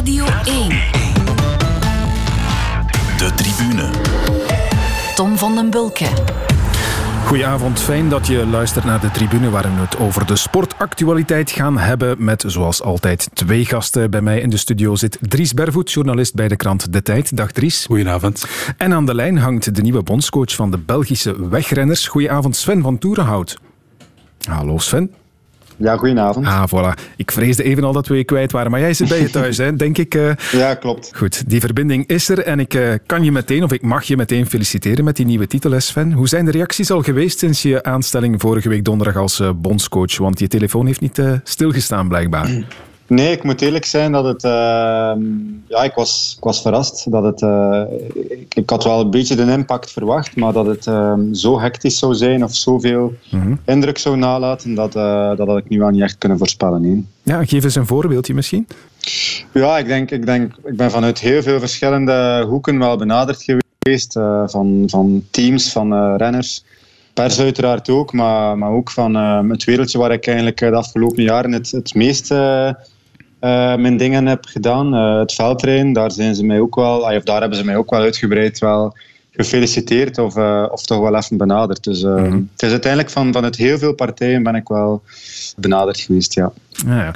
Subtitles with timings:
[0.00, 0.68] Radio 1.
[3.16, 3.90] De tribune.
[5.14, 6.06] Tom van den Bulke.
[7.26, 11.78] Goedenavond, fijn dat je luistert naar de tribune waarin we het over de sportactualiteit gaan
[11.78, 14.10] hebben met zoals altijd twee gasten.
[14.10, 17.36] Bij mij in de studio zit Dries Bervoet, journalist bij de krant De Tijd.
[17.36, 17.84] Dag Dries.
[17.86, 18.44] Goedenavond.
[18.76, 22.08] En aan de lijn hangt de nieuwe bondscoach van de Belgische wegrenners.
[22.08, 23.58] Goedenavond Sven van Toerenhout.
[24.48, 25.19] Hallo Sven.
[25.80, 26.46] Ja, goedenavond.
[26.46, 27.02] Ah, voilà.
[27.16, 29.56] Ik vreesde even al dat we je kwijt waren, maar jij zit bij je thuis,
[29.56, 30.14] hè, denk ik.
[30.14, 30.30] eh.
[30.60, 31.10] Ja, klopt.
[31.16, 34.16] Goed, die verbinding is er en ik eh, kan je meteen, of ik mag je
[34.16, 36.12] meteen feliciteren met die nieuwe titel, Sven.
[36.12, 40.18] Hoe zijn de reacties al geweest sinds je aanstelling vorige week donderdag als eh, bondscoach?
[40.18, 42.50] Want je telefoon heeft niet stilgestaan, blijkbaar.
[43.10, 44.44] Nee, ik moet eerlijk zijn dat het...
[44.44, 45.20] ehm,
[45.68, 47.10] ja, ik was, ik was verrast.
[47.10, 47.82] Dat het, eh,
[48.14, 51.98] ik, ik had wel een beetje de impact verwacht, maar dat het ehm, zo hectisch
[51.98, 53.14] zou zijn of zoveel
[53.64, 56.80] indruk zou nalaten, dat, eh, dat had ik nu wel niet echt kunnen voorspellen.
[56.80, 57.06] nee.
[57.22, 58.66] Ja, geef eens een voorbeeldje misschien.
[59.52, 64.16] Ja, ik denk, ik denk, ik ben vanuit heel veel verschillende hoeken wel benaderd geweest.
[64.16, 66.64] eh, van, van teams, van renners.
[67.14, 69.14] Pers uiteraard ook, maar, maar ook van
[69.50, 72.70] het wereldje waar ik eigenlijk de afgelopen jaren het, het meest eh,
[73.40, 74.94] eh, mijn dingen heb gedaan.
[74.94, 77.90] Eh, het veldrijden, daar, zijn ze mij ook wel, of daar hebben ze mij ook
[77.90, 78.94] wel uitgebreid wel
[79.30, 81.84] gefeliciteerd of, eh, of toch wel even benaderd.
[81.84, 85.02] Dus eh, het is uiteindelijk van, vanuit heel veel partijen ben ik wel
[85.56, 86.52] benaderd geweest, ja.
[86.86, 87.14] Ja, ja.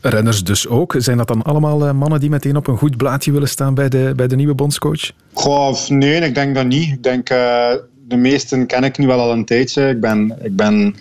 [0.00, 0.94] Renners dus ook.
[0.98, 4.12] Zijn dat dan allemaal mannen die meteen op een goed blaadje willen staan bij de,
[4.16, 5.10] bij de nieuwe bondscoach?
[5.32, 6.92] Goh, of nee, ik denk dat niet.
[6.92, 9.88] Ik denk, de meesten ken ik nu wel al een tijdje.
[9.88, 10.94] Ik ben, ik ben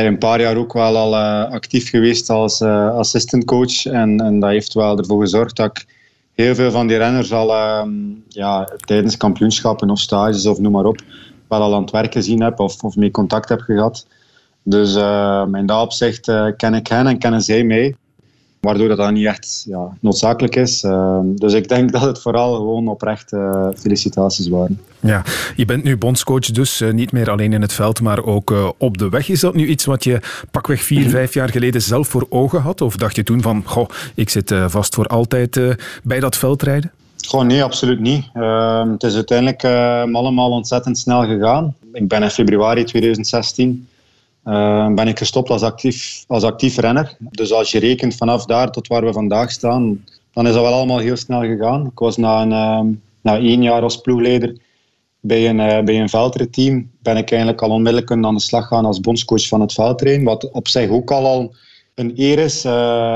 [0.00, 3.86] ah, een paar jaar ook wel al eh, actief geweest als uh, assistant coach.
[3.86, 5.86] En, en dat heeft wel ervoor gezorgd dat ik
[6.34, 7.90] heel veel van die renners al ehm,
[8.28, 11.00] ja, tijdens kampioenschappen of stages of noem maar op,
[11.48, 14.06] wel al aan het werk gezien heb of, of mee contact heb gehad.
[14.62, 17.96] Dus eh, in dat opzicht eh, ken ik hen en kennen zij mij.
[18.66, 20.82] Waardoor dat dan niet echt ja, noodzakelijk is.
[20.82, 24.80] Uh, dus ik denk dat het vooral gewoon oprecht uh, felicitaties waren.
[25.00, 25.24] Ja,
[25.56, 28.70] je bent nu bondscoach, dus uh, niet meer alleen in het veld, maar ook uh,
[28.78, 29.28] op de weg.
[29.28, 30.20] Is dat nu iets wat je
[30.50, 32.80] pakweg vier, vijf jaar geleden zelf voor ogen had?
[32.80, 35.60] Of dacht je toen van, goh, ik zit uh, vast voor altijd
[36.02, 36.90] bij dat veldrijden?
[37.16, 38.24] Gewoon nee, absoluut niet.
[38.34, 39.64] Ehm, het is uiteindelijk
[40.14, 41.74] allemaal ontzettend snel gegaan.
[41.92, 43.88] Ik ben in februari 2016
[44.46, 47.16] uh, ben ik gestopt als actief, als actief renner.
[47.18, 50.72] Dus als je rekent vanaf daar tot waar we vandaag staan, dan is dat wel
[50.72, 51.86] allemaal heel snel gegaan.
[51.86, 54.56] Ik was na, een, uh, na één jaar als ploegleider
[55.20, 58.84] bij een, uh, bij een veldrijteam, ben ik eigenlijk al onmiddellijk aan de slag gaan
[58.84, 60.24] als bondscoach van het veldrijden.
[60.24, 61.54] Wat op zich ook al, al
[61.94, 62.72] een eer is, uh,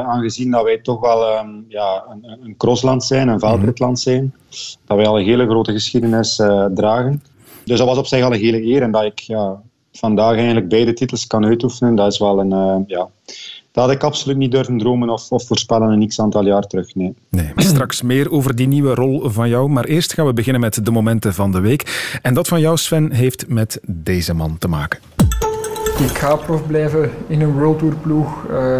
[0.06, 4.34] aangezien dat wij toch wel um, ja, een, een crossland zijn, een veldritland zijn.
[4.84, 7.22] Dat wij al een hele grote geschiedenis uh, dragen.
[7.64, 8.82] Dus dat was op zich al een hele eer.
[8.82, 9.60] En dat ik ja,
[9.92, 12.50] vandaag eigenlijk beide titels kan uitoefenen, dat is wel een...
[12.52, 13.08] Uh, ja,
[13.72, 16.94] dat had ik absoluut niet durven dromen of, of voorspellen een x aantal jaar terug,
[16.94, 17.14] nee.
[17.28, 19.68] Nee, maar straks meer over die nieuwe rol van jou.
[19.68, 22.10] Maar eerst gaan we beginnen met de momenten van de week.
[22.22, 25.00] En dat van jou, Sven, heeft met deze man te maken.
[25.98, 28.46] Ik ga prof blijven in een World Tour ploeg.
[28.50, 28.78] Uh,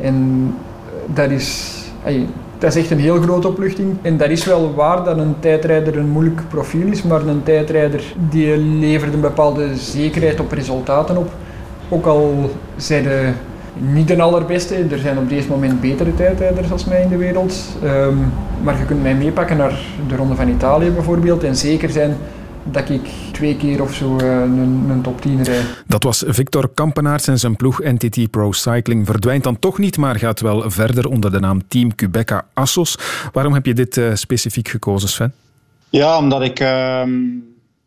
[0.00, 0.54] en
[1.06, 1.74] dat is...
[2.00, 2.26] Hey,
[2.58, 3.96] dat is echt een heel grote opluchting.
[4.02, 8.14] En dat is wel waar dat een tijdrijder een moeilijk profiel is, maar een tijdrijder
[8.30, 11.30] die levert een bepaalde zekerheid op resultaten op.
[11.88, 13.30] Ook al zijn de
[13.78, 17.54] niet de allerbeste, er zijn op deze moment betere tijdrijders als mij in de wereld.
[17.84, 19.78] Um, maar je kunt mij meepakken naar
[20.08, 22.16] de Ronde van Italië bijvoorbeeld en zeker zijn
[22.70, 23.00] dat ik
[23.32, 25.64] twee keer of zo uh, een, een, top 10 rijd.
[25.86, 29.06] Dat was Victor Kampenaerts en zijn ploeg NTT Pro Cycling.
[29.06, 32.98] Verdwijnt dan toch niet, maar gaat wel verder onder de naam Team Quebeca Assos.
[33.32, 35.34] Waarom heb je dit uh, specifiek gekozen, Sven?
[35.88, 36.60] Ja, omdat ik...
[36.60, 37.02] Uh,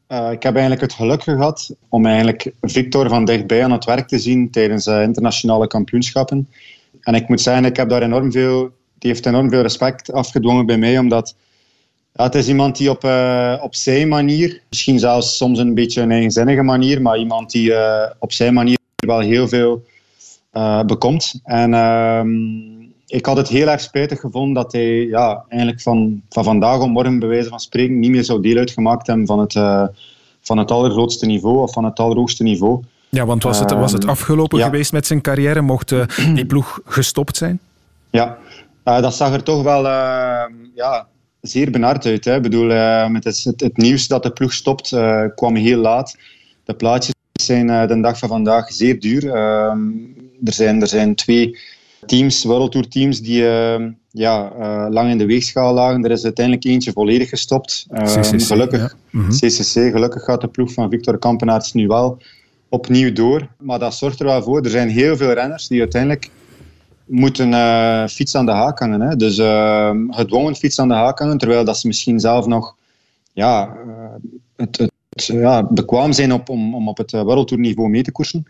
[0.10, 4.08] uh, ik heb eigenlijk het geluk gehad om eigenlijk Victor van dichtbij aan het werk
[4.08, 6.50] te zien tijdens uh, internationale kampioenschappen.
[7.02, 8.78] En ik moet zeggen, ik heb daar enorm veel...
[8.98, 11.36] Die heeft enorm veel respect afgedwongen bij mij, omdat...
[12.14, 16.02] Ja, het is iemand die op, uh, op zijn manier, misschien zelfs soms een beetje
[16.02, 19.84] een eigenzinnige manier, maar iemand die uh, op zijn manier wel heel veel
[20.54, 21.40] uh, bekomt.
[21.44, 22.30] En ehm,
[23.06, 26.90] ik had het heel erg spijtig gevonden dat hij ja, eigenlijk van, van vandaag op
[26.90, 29.54] morgen, bij wijze van spreken, niet meer zou deel uitgemaakt hebben van het,
[30.42, 32.84] van het allergrootste niveau of van het allerhoogste niveau.
[33.10, 34.66] Ja, want was het, was het afgelopen ja.
[34.66, 35.62] geweest met zijn carrière?
[35.62, 35.94] Mocht
[36.36, 37.60] die ploeg gestopt zijn?
[38.10, 38.38] Ja,
[38.84, 39.84] dat zag er toch wel
[40.76, 41.08] ja,
[41.42, 42.26] zeer benard uit.
[42.26, 42.36] Hè.
[42.36, 45.80] Ik bedoel, uh, met het, het, het, nieuws dat de ploeg stopt uh, kwam heel
[45.80, 46.16] laat.
[46.64, 49.34] De plaatjes zijn uh, de dag van vandaag zeer duur.
[49.34, 49.80] Ehm,
[50.44, 51.58] er, zijn, er zijn twee
[52.06, 54.52] teams, World Tour teams, die ehm, ja,
[54.90, 56.04] lang in de weegschaal lagen.
[56.04, 57.88] Er is uiteindelijk eentje volledig gestopt.
[57.90, 59.20] CCC, gelukkig, ja.
[59.20, 59.32] mm -hmm.
[59.32, 62.18] CCC, gelukkig gaat de ploeg van Victor Kampenaerts nu wel
[62.70, 63.48] opnieuw door.
[63.58, 64.64] Maar dat zorgt er wel voor.
[64.64, 66.30] Er zijn heel veel renners die uiteindelijk
[67.10, 69.02] moeten uh, fiets aan de haak hangen.
[69.02, 69.16] Hè.
[69.16, 72.76] Dus uh, gedwongen fiets aan de haak hangen, terwijl dat ze misschien zelf nog
[73.34, 73.76] ja,
[74.56, 78.46] het, het ja, bekwaam zijn op, om, om op het wereldtoerniveau mee te koersen.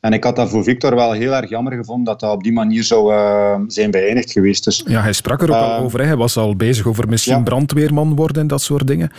[0.00, 2.52] En ik had dat voor Victor wel heel erg jammer gevonden dat dat op die
[2.52, 4.64] manier zou uh, zijn beëindigd geweest.
[4.64, 6.00] Dus, ja, hij sprak er ook al over.
[6.00, 6.06] Hè.
[6.06, 7.42] Hij was al bezig over misschien ja.
[7.42, 9.10] brandweerman worden en dat soort dingen.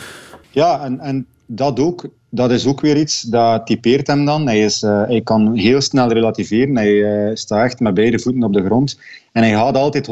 [0.50, 2.08] Ja, en, en dat ook.
[2.30, 4.48] Dat is ook weer iets dat typeert hem dan.
[4.48, 6.76] Hij, is, uh, hij kan heel snel relativeren.
[6.76, 9.00] Hij uh, staat echt met beide voeten op de grond.
[9.32, 10.08] En hij gaat altijd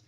[0.00, 0.04] 100%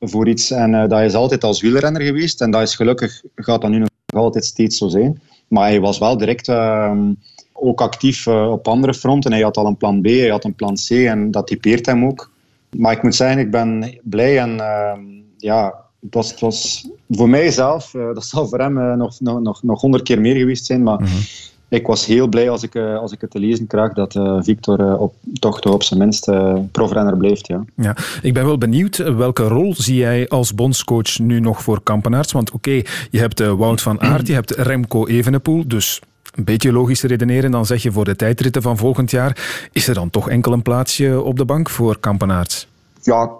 [0.00, 0.50] voor iets.
[0.50, 2.40] En uh, dat is altijd als wielrenner geweest.
[2.40, 5.20] En dat is gelukkig, gaat dat nu nog altijd steeds zo zijn.
[5.48, 7.12] Maar hij was wel direct ehm,
[7.52, 9.32] ook actief op andere fronten.
[9.32, 10.90] Hij had al een plan B, hij had een plan C.
[10.90, 12.30] En dat typeert hem ook.
[12.76, 15.00] Maar ik moet zeggen, ik ben blij en ehm,
[15.36, 19.62] ja, was, het was voor mijzelf, uh, dat zal voor hem uh, nog, nog, nog,
[19.62, 21.20] nog honderd keer meer geweest zijn, maar mm -hmm.
[21.68, 24.12] ik was heel blij als ik, uh, als ik het te lezen krijg dat
[24.44, 26.30] Victor op, toch, toch op zijn minst
[26.70, 27.46] profrenner blijft.
[27.46, 27.64] Ja.
[27.76, 32.32] Ja, ik ben wel benieuwd, welke rol zie jij als bondscoach nu nog voor Kampenaerts?
[32.32, 36.00] Want oké, okay, je hebt Wout van Aert, je hebt Remco Evenepoel, dus
[36.34, 39.94] een beetje logisch redeneren, dan zeg je voor de tijdritten van volgend jaar, is er
[39.94, 42.66] dan toch enkel een plaatsje op de bank voor Kampenaerts?
[43.02, 43.30] Ja,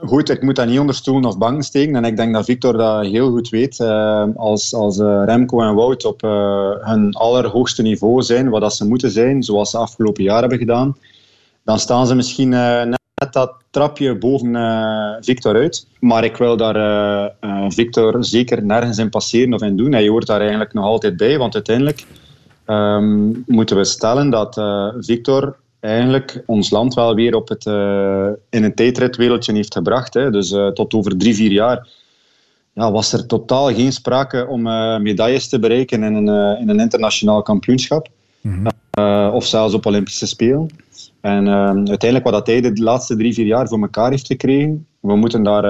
[0.00, 1.96] Goed, ik moet dat niet onder stoelen of banken steken.
[1.96, 3.78] En ik denk dat Victor dat heel goed weet.
[3.78, 8.74] Uh, als als uh, Remco en Wout op uh, hun allerhoogste niveau zijn, wat dat
[8.74, 10.96] ze moeten zijn, zoals ze afgelopen jaar hebben gedaan,
[11.64, 12.98] dan staan ze misschien net
[13.30, 14.56] dat trapje boven
[15.20, 15.86] Victor uit.
[16.00, 17.32] Maar ik wil daar
[17.68, 19.92] Victor zeker nergens in passeren of in doen.
[19.92, 22.06] Hij hoort daar eigenlijk nog altijd bij, want uiteindelijk
[22.66, 24.60] um, moeten we stellen dat
[25.00, 30.14] Victor eigenlijk ons land wel weer op het, uh, in een tijdritwereldje heeft gebracht.
[30.14, 30.30] Hè.
[30.30, 31.88] Dus uh, tot over drie, vier jaar
[32.72, 36.80] ja, was er totaal geen sprake om uh, medailles te bereiken in een, in een
[36.80, 38.08] internationaal kampioenschap.
[38.40, 39.32] Mm -hmm.
[39.32, 40.66] of zelfs op Olympische Spelen.
[41.20, 41.48] En
[41.88, 45.42] uiteindelijk wat dat hij de laatste drie, vier jaar voor elkaar heeft gekregen, we moeten
[45.42, 45.62] daar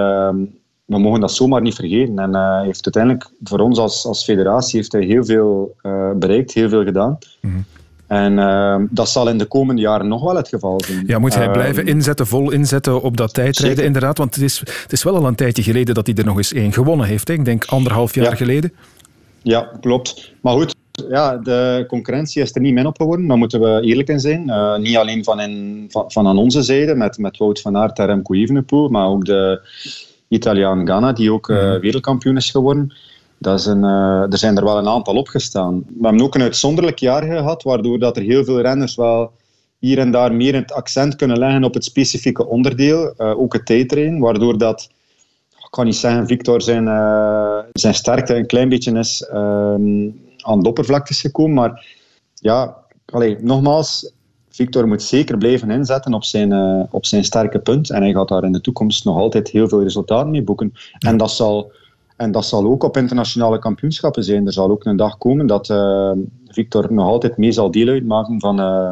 [0.84, 2.18] we mogen dat zomaar niet vergeten.
[2.18, 5.76] En hij heeft uiteindelijk voor ons als, als federatie heeft hij heel veel
[6.16, 7.18] bereikt, heel veel gedaan.
[7.40, 7.64] Mm -hmm.
[8.08, 11.04] En uh, dat zal in de komende jaren nog wel het geval zijn.
[11.06, 13.84] Ja, moet hij uh, blijven inzetten, vol inzetten op dat tijdrijden zeker.
[13.84, 14.18] inderdaad?
[14.18, 16.52] Want het is, het is wel al een tijdje geleden dat hij er nog eens
[16.52, 17.28] één gewonnen heeft.
[17.28, 17.34] Hè?
[17.34, 18.34] Ik denk anderhalf jaar ja.
[18.34, 18.72] geleden.
[19.42, 20.32] Ja, klopt.
[20.40, 20.74] Maar goed,
[21.08, 23.26] ja, de concurrentie is er niet min op geworden.
[23.26, 24.42] Daar moeten we eerlijk in zijn.
[24.46, 27.98] Uh, niet alleen van, in, van, van, aan onze zijde, met, met Wout van Aert
[27.98, 29.60] en Remco Evenepoel, maar ook de
[30.28, 32.92] Italiaan Ghana, die ook uh, wereldkampioen is geworden.
[33.38, 35.78] Dat is uh, er zijn er wel een aantal opgestaan.
[35.78, 39.32] We hebben ook een uitzonderlijk jaar gehad, waardoor dat er heel veel renners wel
[39.78, 43.66] hier en daar meer het accent kunnen leggen op het specifieke onderdeel, uh, ook het
[43.66, 44.90] tijdtrain, waardoor dat,
[45.50, 50.60] ik kan niet zeggen, Victor zijn, uh, zijn sterkte een klein beetje is um, aan
[50.60, 51.86] de oppervlakte gekomen, maar
[52.34, 54.12] ja, allee, nogmaals,
[54.50, 56.52] Victor moet zeker blijven inzetten op zijn,
[56.90, 59.82] op zijn sterke punt en hij gaat daar in de toekomst nog altijd heel veel
[59.82, 60.72] resultaten mee boeken.
[60.98, 61.72] En dat zal
[62.18, 64.46] en dat zal ook op internationale kampioenschappen zijn.
[64.46, 66.10] Er zal ook een dag komen dat uh,
[66.48, 68.90] Victor nog altijd mee zal deel uitmaken van, uh,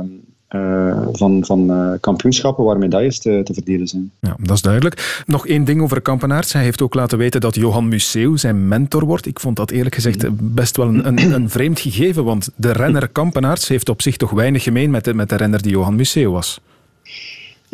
[0.60, 4.10] uh, van, van kampioenschappen waar medailles te, te, verdelen zijn.
[4.20, 5.22] Ja, dat is duidelijk.
[5.26, 6.52] Nog één ding over Kampenaerts.
[6.52, 9.26] Hij heeft ook laten weten dat Johan Museeuw zijn mentor wordt.
[9.26, 13.08] Ik vond dat eerlijk gezegd best wel een, een, een vreemd gegeven, want de renner
[13.08, 16.32] Kampenaerts heeft op zich toch weinig gemeen met de, met de renner die Johan Museeuw
[16.32, 16.60] was.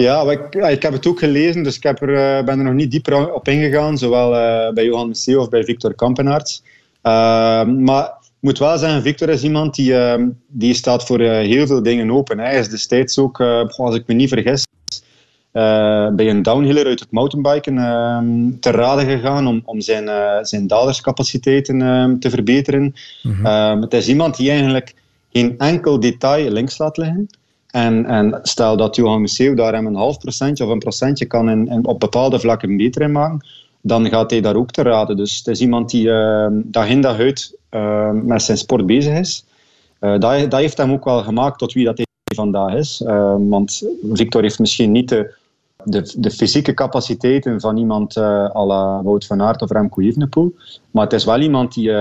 [0.03, 2.75] Ja, ik, ik, heb het ook gelezen, dus ik heb er, eh, ben er nog
[2.75, 6.63] niet dieper op ingegaan, zowel uh, bij Johan Messee of bij Victor Kampenaerts.
[7.03, 10.15] Uh, maar ik moet wel zeggen, Victor is iemand die, uh,
[10.47, 12.39] die staat voor heel veel dingen open.
[12.39, 13.41] Hij is destijds ook,
[13.77, 14.67] als ik me niet vergis,
[15.53, 20.11] bij een downhiller uit het mountainbiken ehm, te raden gegaan om, om zijn,
[20.47, 22.95] zijn dalerscapaciteiten ehm, te verbeteren.
[23.23, 23.83] Mm -hmm.
[23.83, 24.95] het is iemand die eigenlijk
[25.33, 27.29] geen enkel detail links laat liggen.
[27.73, 31.51] En, en stel dat Johan Museeuw daar hem een half procentje of een procentje kan
[31.51, 33.47] in, op bepaalde vlakken beter in maken,
[33.81, 35.17] dan gaat hij daar ook te raden.
[35.17, 39.19] Dus het is iemand die uh, dag in dag uit uh, met zijn sport bezig
[39.19, 39.45] is.
[40.01, 43.03] Uh, dat, heeft hem ook wel gemaakt tot wie dat hij vandaag is.
[43.39, 45.35] want Victor heeft misschien niet de,
[45.85, 48.25] de, de fysieke capaciteiten van iemand uh,
[48.55, 50.55] à la Wout van Aert of Remco Evenepoel.
[50.91, 51.93] Maar het is wel iemand die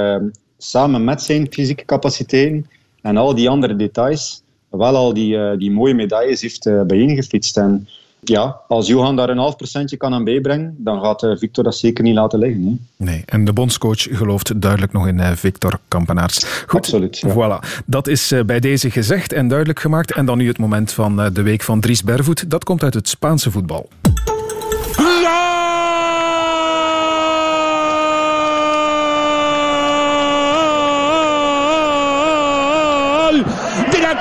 [0.58, 2.70] samen met zijn fysieke capaciteiten
[3.02, 7.58] en al die andere details wel al die, uh, die mooie medailles heeft uh, bijeengefietst.
[7.58, 7.88] En
[8.20, 11.76] ja, als Johan daar een half procentje kan aan bijbrengen, dan gaat uh, Victor dat
[11.76, 12.66] zeker niet laten liggen.
[12.66, 13.06] Hè.
[13.06, 16.46] Nee, en de bondscoach gelooft duidelijk nog in Victor Kampenaerts.
[16.46, 17.18] Goed, Absoluut.
[17.18, 17.34] Ja.
[17.34, 20.14] Voilà, dat is bij deze gezegd en duidelijk gemaakt.
[20.14, 22.50] En dan nu het moment van de week van Dries Bervoet.
[22.50, 23.90] Dat komt uit het Spaanse voetbal.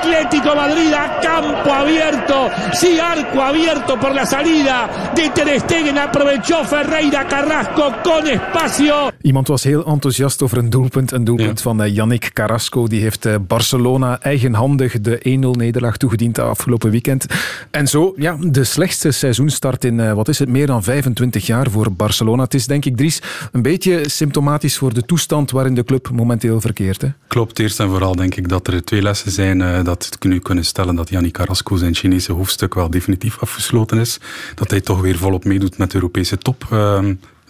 [0.01, 5.97] Atlético Madrid a campo abierto, sí, arco abierto por la salida de Ter Stegen.
[5.97, 9.11] Aprovechó Ferreira Carrasco con espacio.
[9.21, 11.11] Iemand was heel enthousiast over een doelpunt.
[11.11, 12.87] Een doelpunt van eh, Yannick Carrasco.
[12.87, 17.25] Die heeft eh, Barcelona eigenhandig de 1-0 nederlaag toegediend afgelopen weekend.
[17.71, 21.69] En zo, ja, de slechtste seizoenstart in, eh, wat is het, meer dan 25 jaar
[21.69, 22.43] voor Barcelona.
[22.43, 26.61] Het is denk ik, Dries, een beetje symptomatisch voor de toestand waarin de club momenteel
[26.61, 27.01] verkeert.
[27.01, 27.07] Hè?
[27.27, 30.65] Klopt, eerst en vooral denk ik dat er twee lessen zijn uh, dat nu kunnen
[30.65, 34.19] stellen dat Yannick Carrasco zijn Chinese hoofdstuk wel definitief afgesloten is.
[34.55, 36.67] Dat hij toch weer volop meedoet met de Europese top.
[36.73, 36.99] Uh,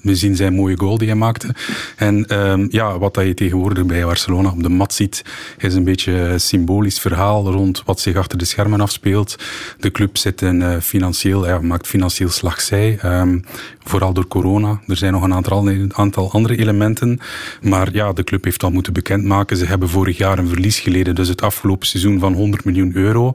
[0.01, 1.55] we zien zijn mooie goal die hij maakte.
[1.95, 5.23] En um, ja, wat je tegenwoordig bij Barcelona op de mat ziet,
[5.57, 9.35] is een beetje een symbolisch verhaal rond wat zich achter de schermen afspeelt.
[9.79, 12.99] De club zit in uh, financieel, ja, maakt financieel slagzij.
[13.05, 13.45] Um,
[13.83, 14.81] vooral door corona.
[14.87, 17.19] Er zijn nog een aantal, een aantal andere elementen.
[17.61, 19.57] Maar ja, de club heeft al moeten bekendmaken.
[19.57, 21.15] Ze hebben vorig jaar een verlies geleden.
[21.15, 23.33] Dus het afgelopen seizoen van 100 miljoen euro.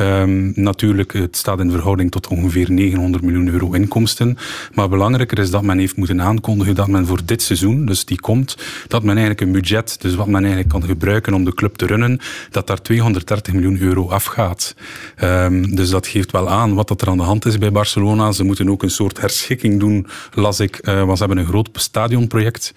[0.00, 4.38] Um, natuurlijk, het staat in verhouding tot ongeveer 900 miljoen euro inkomsten.
[4.74, 8.20] Maar belangrijker is dat men heeft moeten aankondigen dat men voor dit seizoen, dus die
[8.20, 8.56] komt,
[8.88, 11.86] dat men eigenlijk een budget, dus wat men eigenlijk kan gebruiken om de club te
[11.86, 12.18] runnen,
[12.50, 14.74] dat daar 230 miljoen euro afgaat.
[15.22, 18.32] Um, dus dat geeft wel aan wat dat er aan de hand is bij Barcelona.
[18.32, 19.93] Ze moeten ook een soort herschikking doen,
[20.32, 22.74] las ik, uh, want ze hebben een groot stadionproject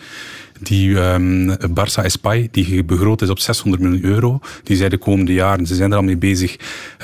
[0.60, 5.34] die um, Barça Espai, die begroot is op 600 miljoen euro, die zij de komende
[5.34, 6.56] jaren, ze zijn er al mee bezig,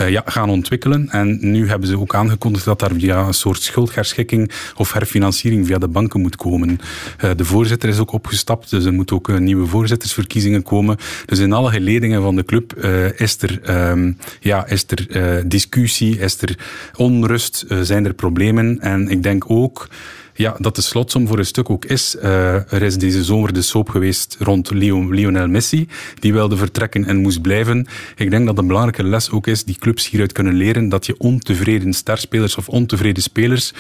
[0.02, 1.10] uh, ja, gaan ontwikkelen.
[1.10, 5.78] En nu hebben ze ook aangekondigd dat daar via een soort schuldherschikking of herfinanciering via
[5.78, 6.80] de banken moet komen.
[7.24, 10.98] Uh, de voorzitter is ook opgestapt, dus er moeten ook uh, nieuwe voorzittersverkiezingen komen.
[11.26, 12.86] Dus in alle geledingen van de club
[13.18, 16.58] is er, um, ja, is er discussie, is er
[16.96, 18.80] onrust, zijn er problemen.
[18.80, 19.88] En ik denk ook
[20.34, 22.16] ja, dat de slotsom voor een stuk ook is.
[22.24, 25.88] Uh, er is deze zomer de soap geweest rond Lionel Messi.
[26.20, 27.88] Die wilde vertrekken en moest blijven.
[28.16, 30.90] Ik denk dat een belangrijke les ook is die clubs hieruit kunnen leren.
[30.90, 33.74] Dat je ontevreden sterspelers of ontevreden spelers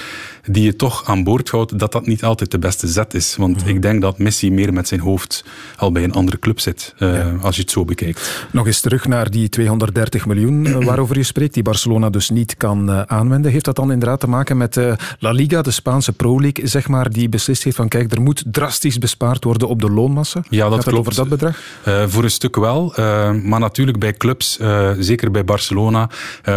[0.45, 3.35] die je toch aan boord houdt, dat dat niet altijd de beste zet is.
[3.35, 3.75] Want mm -hmm.
[3.75, 5.45] ik denk dat Messi meer met zijn hoofd
[5.77, 6.93] al bij een andere club zit.
[6.99, 7.37] Uh, ja.
[7.41, 8.47] Als je het zo bekijkt.
[8.51, 11.53] Nog eens terug naar die 230 miljoen waarover je spreekt.
[11.53, 13.51] Die Barcelona dus niet kan aanwenden.
[13.51, 14.79] Heeft dat dan inderdaad te maken met
[15.19, 18.97] La Liga, de Spaanse Pro Zeg maar, die beslist heeft van kijk, er moet drastisch
[18.97, 20.43] bespaard worden op de loonmassa?
[20.49, 20.97] Ja, dat klopt.
[20.97, 21.59] over dat bedrag?
[21.87, 22.93] Uh, voor een stuk wel.
[22.99, 26.09] Uh, maar natuurlijk bij clubs, uh, zeker bij Barcelona,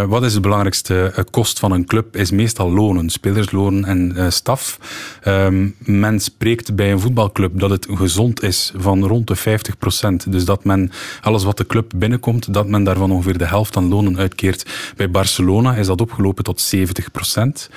[0.07, 2.15] wat is de belangrijkste kost van een club?
[2.15, 4.79] Is meestal lonen, spelerslonen en staf.
[5.21, 10.31] Ehm, men spreekt bij een voetbalclub dat het gezond is van rond de 50 procent.
[10.31, 10.91] Dus dat men
[11.21, 14.65] alles wat de club binnenkomt, dat men daarvan ongeveer de helft aan lonen uitkeert.
[14.95, 17.69] Bij Barcelona is dat opgelopen tot 70 procent.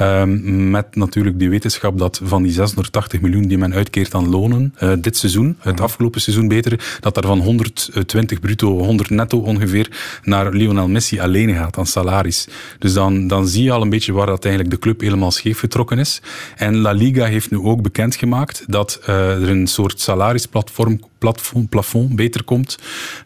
[0.00, 4.74] Um, met natuurlijk die wetenschap dat van die 680 miljoen die men uitkeert aan lonen,
[4.82, 10.18] uh, dit seizoen, het afgelopen seizoen beter, dat daar van 120 bruto, 100 netto ongeveer
[10.22, 12.48] naar Lionel Messi alleen gaat aan salaris.
[12.78, 15.58] Dus dan, dan zie je al een beetje waar dat eigenlijk de club helemaal scheef
[15.58, 16.22] getrokken is.
[16.56, 22.16] En La Liga heeft nu ook bekendgemaakt dat uh, er een soort salarisplatform plafond, plafond
[22.16, 22.78] beter komt,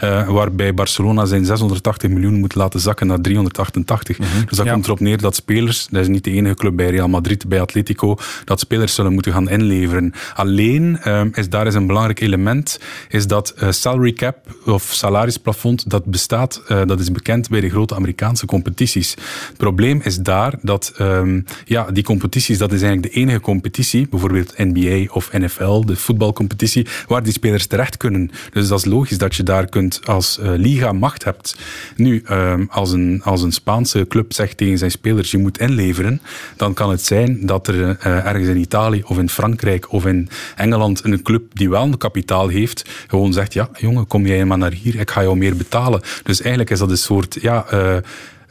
[0.04, 4.18] uh, waarbij Barcelona zijn 680 miljoen moet laten zakken naar 388.
[4.18, 4.44] Mm -hmm.
[4.46, 4.72] Dus dat ja.
[4.72, 7.60] komt erop neer dat spelers, dat is niet de enige club bij Real Madrid, bij
[7.60, 10.12] Atletico, dat spelers zullen moeten gaan inleveren.
[10.34, 15.90] Alleen uh, is daar is een belangrijk element, is dat uh, salary cap of salarisplafond,
[15.90, 19.10] dat bestaat, dat is bekend bij de grote Amerikaanse competities.
[19.48, 24.08] Het probleem is daar dat um, ja, die competities, dat is eigenlijk de enige competitie,
[24.08, 28.30] bijvoorbeeld NBA of NFL, de voetbalcompetitie, waar die spelers terecht kunnen.
[28.52, 31.56] Dus dat is logisch dat je daar kunt als uh, liga macht hebt.
[31.96, 36.20] Nu, um, als, een, als een Spaanse club zegt tegen zijn spelers je moet inleveren,
[36.56, 40.28] dan kan het zijn dat er uh, ergens in Italië of in Frankrijk of in
[40.56, 44.58] Engeland een club die wel een kapitaal heeft, gewoon zegt ja jongen, kom jij maar
[44.58, 46.00] naar hier, ik ga jou meer betalen.
[46.22, 47.66] Dus eigenlijk is dat een soort ja...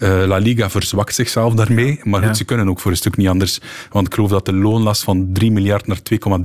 [0.01, 1.99] Uh, Uh, La Liga verzwakt zichzelf daarmee.
[2.03, 3.59] Maar goed, ze kunnen ook voor een stuk niet anders.
[3.91, 5.97] Want ik geloof dat de loonlast van 3 miljard naar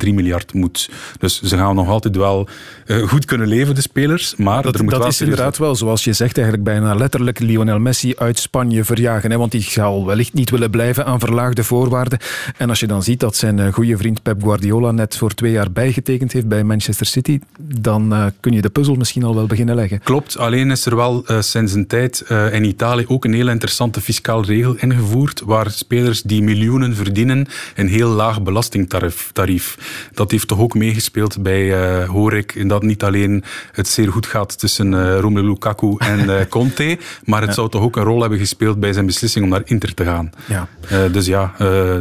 [0.06, 0.90] 2,3 miljard moet.
[1.18, 2.48] Dus ze gaan nog altijd wel
[2.86, 4.36] uh, goed kunnen leven, de spelers.
[4.36, 7.38] Maar dat, er moet dat wel is inderdaad wel, zoals je zegt, eigenlijk bijna letterlijk
[7.38, 9.30] Lionel Messi uit Spanje verjagen.
[9.30, 9.38] Hè?
[9.38, 12.18] Want die zal wellicht niet willen blijven aan verlaagde voorwaarden.
[12.56, 15.72] En als je dan ziet dat zijn goede vriend Pep Guardiola net voor twee jaar
[15.72, 19.74] bijgetekend heeft bij Manchester City, dan uh, kun je de puzzel misschien al wel beginnen
[19.74, 20.00] leggen.
[20.02, 24.44] Klopt, alleen is er wel sinds een tijd in Italië ook een heel interessante fiscaal
[24.44, 29.30] regel ingevoerd, waar spelers die miljoenen verdienen een heel laag belastingtarief.
[29.32, 29.78] Tarief.
[30.12, 34.26] Dat heeft toch ook meegespeeld bij, uh, hoor ik, dat niet alleen het zeer goed
[34.26, 37.54] gaat tussen uh, Romelu Lukaku en uh, Conte, maar het ja.
[37.54, 40.30] zou toch ook een rol hebben gespeeld bij zijn beslissing om naar Inter te gaan.
[40.46, 40.68] Ja.
[41.08, 41.54] dus ja,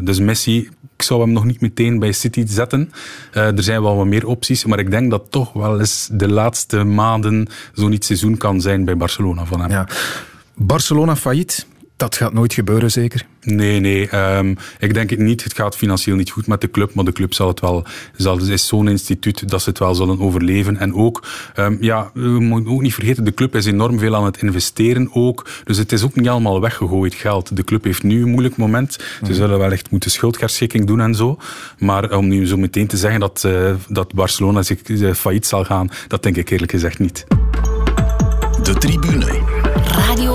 [0.03, 2.91] dus Messi ik zou hem nog niet meteen bij City zetten.
[3.31, 6.83] er zijn wel wat meer opties, maar ik denk dat toch wel eens de laatste
[6.83, 9.69] maanden zo'n niet seizoen kan zijn bij Barcelona van hem.
[9.69, 9.87] Ja.
[10.55, 11.65] Barcelona failliet,
[11.97, 13.25] dat gaat nooit gebeuren, zeker?
[13.41, 14.15] Nee, nee.
[14.15, 15.43] Um, ik denk het niet.
[15.43, 17.85] Het gaat financieel niet goed met de club, maar de club zal het wel.
[18.15, 20.77] Zal, het is zo'n instituut dat ze het wel zullen overleven.
[20.77, 21.23] En ook,
[21.55, 25.09] um, ja, we moeten ook niet vergeten, de club is enorm veel aan het investeren
[25.13, 25.47] ook.
[25.63, 27.55] Dus het is ook niet allemaal weggegooid geld.
[27.55, 28.93] De club heeft nu een moeilijk moment.
[28.93, 29.33] Ze mhm.
[29.33, 31.37] zullen wel echt moeten schuldherschikking doen en zo.
[31.77, 35.63] Maar om nu zo meteen te zeggen dat, uh, dat Barcelona zich uh, failliet zal
[35.63, 37.25] gaan, dat denk ik eerlijk gezegd niet.
[38.63, 39.41] De tribune.
[39.85, 40.34] Radio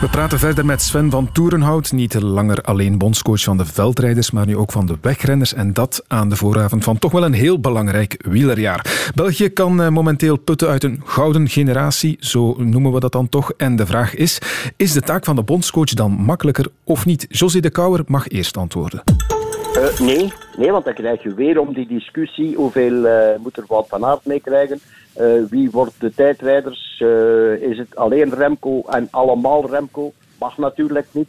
[0.00, 4.46] We praten verder met Sven van Toerenhout, niet langer alleen bondscoach van de veldrijders, maar
[4.46, 5.54] nu ook van de wegrenners.
[5.54, 9.10] En dat aan de vooravond van toch wel een heel belangrijk wielerjaar.
[9.14, 13.52] België kan eh, momenteel putten uit een gouden generatie, zo noemen we dat dan toch.
[13.56, 14.38] En de vraag is,
[14.76, 17.26] is de taak van de bondscoach dan makkelijker of niet?
[17.28, 19.02] José de Kouwer mag eerst antwoorden.
[19.76, 23.64] Uh, nee, nee, want dan krijg je weer om die discussie hoeveel uh, moet er
[23.66, 24.80] Wout van Aert mee krijgen.
[25.20, 26.88] Uh, wie wordt de tijdrijders?
[27.60, 30.12] is het alleen Remco en allemaal Remco?
[30.38, 31.28] Mag natuurlijk niet.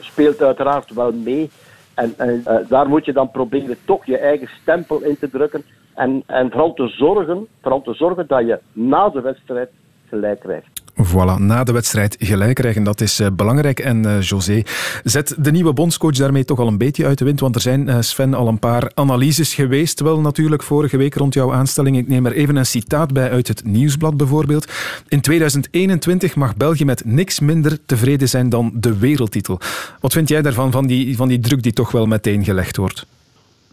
[0.00, 1.50] speelt uiteraard wel mee.
[1.94, 5.64] En, en daar moet je dan proberen toch je eigen stempel in te drukken.
[5.94, 9.70] En, en vooral, te zorgen, vooral te zorgen dat je na de wedstrijd
[10.08, 10.79] gelijk krijgt.
[11.04, 13.80] Voilà, na de wedstrijd gelijk krijgen, dat is eh, belangrijk.
[13.80, 14.62] En uh, José,
[15.04, 17.40] zet de nieuwe bondscoach daarmee toch al een beetje uit de wind?
[17.40, 21.34] Want er zijn, uh, Sven, al een paar analyses geweest, wel natuurlijk vorige week rond
[21.34, 21.96] jouw aanstelling.
[21.96, 24.72] Ik neem er even een citaat bij uit het Nieuwsblad bijvoorbeeld.
[25.08, 29.58] In 2021 mag België met niks minder tevreden zijn dan de wereldtitel.
[30.00, 33.06] Wat vind jij daarvan, van die, van die druk die toch wel meteen gelegd wordt?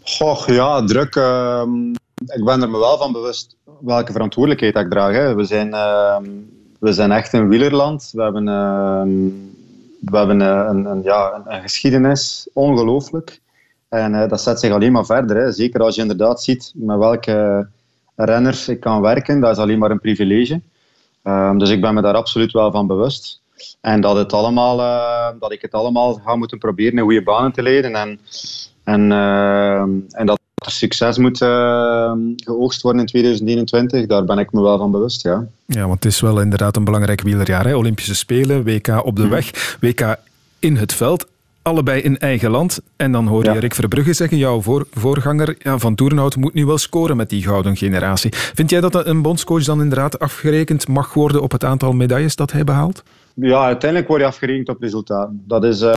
[0.02, 1.16] Goh, ja, druk.
[1.16, 1.90] Ehm,
[2.26, 5.12] ik ben er me wel van bewust welke verantwoordelijkheid ik draag.
[5.12, 5.34] Hè.
[5.34, 6.24] We zijn ehm,
[6.78, 8.10] we zijn echt een wielerland.
[8.12, 9.02] We hebben, uh,
[10.00, 13.40] we hebben uh, een, een, ja, een, geschiedenis, ongelooflijk.
[13.88, 15.36] En uh, dat zet zich alleen maar verder.
[15.36, 15.52] Hè.
[15.52, 17.68] Zeker als je inderdaad ziet met welke
[18.16, 20.60] renners ik kan werken, dat is alleen maar een privilege.
[21.24, 23.40] Um, dus ik ben me daar absoluut wel van bewust.
[23.80, 27.52] En dat, het allemaal, uh, dat ik het allemaal ga moeten proberen in goede banen
[27.52, 27.94] te leiden.
[27.94, 28.20] En,
[28.84, 29.12] en,
[30.10, 34.78] en dat er succes moet uh, geoogst worden in 2021, daar ben ik me wel
[34.78, 35.22] van bewust.
[35.22, 37.66] Ja, ja want het is wel inderdaad een belangrijk wielerjaar.
[37.66, 37.76] Hè?
[37.76, 39.30] Olympische Spelen, WK op de mm.
[39.30, 40.16] weg, WK
[40.58, 41.26] in het veld.
[41.62, 42.80] Allebei in eigen land.
[42.96, 46.66] En dan hoor je Rick Verbrugge zeggen, jouw voor, voorganger ja, van Toerenhout moet nu
[46.66, 48.30] wel scoren met die gouden generatie.
[48.32, 52.52] Vind jij dat een bondscoach dan inderdaad afgerekend mag worden op het aantal medailles dat
[52.52, 53.02] hij behaalt?
[53.34, 55.42] Ja, uiteindelijk word je afgerekend op resultaten.
[55.46, 55.92] Dat is, uh,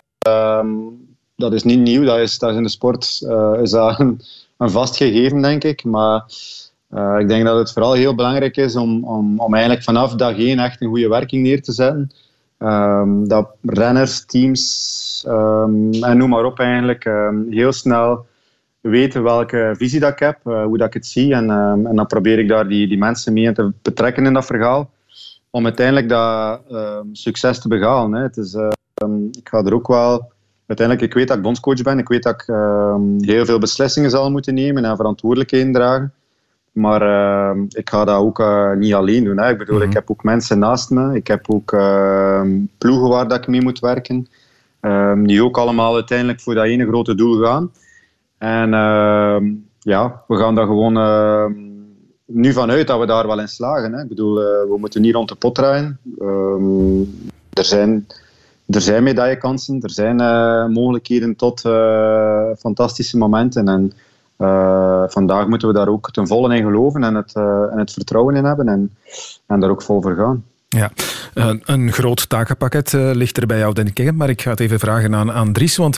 [1.36, 2.04] dat is niet nieuw.
[2.04, 4.22] Dat is, dat is in de sport uh, is dat een,
[4.62, 5.84] een vast gegeven, denk ik.
[5.84, 6.24] Maar
[6.92, 10.38] uh, ik denk dat het vooral heel belangrijk is om, om, om eigenlijk vanaf dag
[10.38, 12.12] één echt een goede werking neer te zetten.
[12.60, 18.26] Um, dat renners, teams um, en noem maar op eigenlijk um, heel snel
[18.82, 21.34] weten welke visie dat ik heb, uh, hoe dat ik het zie.
[21.34, 24.90] En, en dan probeer ik daar die, die mensen mee te betrekken in dat verhaal.
[25.50, 26.62] Om uiteindelijk dat
[27.12, 28.14] succes te behalen.
[28.14, 28.22] Hè.
[28.24, 28.54] Het is,
[29.32, 30.32] ik ga er ook wel
[30.72, 32.00] uiteindelijk, ik weet dat ik bondscoach ben.
[32.00, 36.14] Ik weet dat ik ehm, heel veel beslissingen zal moeten nemen en verantwoordelijkheden dragen.
[36.72, 39.40] Maar ehm, ik ga dat ook uh, niet alleen doen.
[39.40, 39.50] Hè.
[39.50, 39.96] Ik bedoel, ik mhm.
[39.96, 41.16] heb ook mensen naast me.
[41.16, 42.42] Ik heb ook uh,
[42.78, 44.28] ploegen waar dat ik mee moet werken.
[45.26, 47.72] die ook allemaal uiteindelijk voor dat ene grote doel gaan.
[48.38, 48.70] En
[49.80, 50.94] ja, we gaan daar gewoon
[52.26, 53.94] nu vanuit dat we daar wel in slagen.
[53.94, 54.02] Hè.
[54.02, 56.00] Ik bedoel, uh, we moeten niet rond de pot draaien.
[57.54, 58.08] er zijn
[58.72, 63.68] er zijn medaillekansen, er zijn uh, mogelijkheden tot uh, fantastische momenten.
[63.68, 63.94] En
[64.38, 68.36] uh, vandaag moeten we daar ook ten volle in geloven en het, en het vertrouwen
[68.36, 68.96] in hebben en,
[69.46, 70.44] en daar ook vol voor gaan.
[70.68, 70.92] Ja,
[71.66, 74.14] een groot takenpakket ligt er bij jou, denk ik.
[74.14, 75.78] Maar ik ga het even vragen aan, aan Dries.
[75.78, 75.98] Want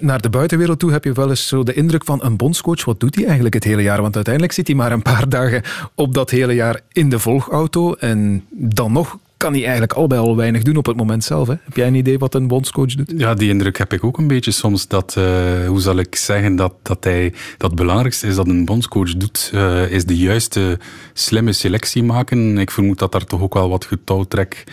[0.00, 2.84] naar de buitenwereld toe heb je wel eens zo de indruk van een bondscoach.
[2.84, 4.02] Wat doet hij eigenlijk het hele jaar?
[4.02, 5.62] Want uiteindelijk zit hij maar een paar dagen
[5.94, 7.94] op dat hele jaar in de volgauto.
[7.94, 11.48] En dan nog kan hij eigenlijk al bij al weinig doen op het moment zelf.
[11.48, 11.54] Hè?
[11.62, 13.12] Heb jij een idee wat een bondscoach doet?
[13.16, 14.88] Ja, die indruk heb ik ook een beetje soms.
[14.88, 15.24] Dat, uh,
[15.66, 19.50] hoe zal ik zeggen, dat, dat, hij, dat het belangrijkste is dat een bondscoach doet,
[19.54, 20.78] uh, is de juiste
[21.12, 22.58] slimme selectie maken.
[22.58, 24.64] Ik vermoed dat daar toch ook wel wat getouwtrek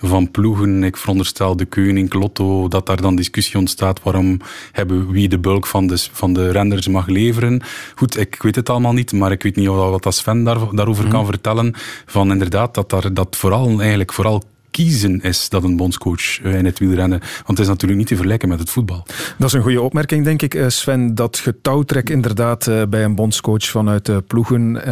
[0.00, 0.84] van ploegen.
[0.84, 4.40] Ik veronderstel de Koning, Lotto, dat daar dan discussie ontstaat waarom
[4.72, 7.62] hebben wie de bulk van de, van de renders mag leveren.
[7.94, 10.58] Goed, ik weet het allemaal niet, maar ik weet niet of wat als Sven daar,
[10.74, 11.30] daarover kan mhm.
[11.30, 11.74] vertellen.
[12.06, 16.64] Van inderdaad, dat, daar, dat vooral eigenlijk vooral kiezen is dat een bondscoach eh, in
[16.64, 17.18] het wielrennen.
[17.18, 19.06] Want het is natuurlijk niet te vergelijken met het voetbal.
[19.38, 21.14] Dat is een goede opmerking, denk ik, eh, Sven.
[21.14, 24.84] Dat getouwtrek inderdaad eh, bij een bondscoach vanuit de ploegen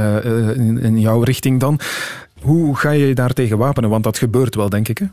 [0.83, 1.81] in jouw richting dan.
[2.43, 3.91] Hoe ga je je daar tegen wapenen?
[3.91, 4.99] Want dat gebeurt wel, denk ik.
[4.99, 5.07] Hè?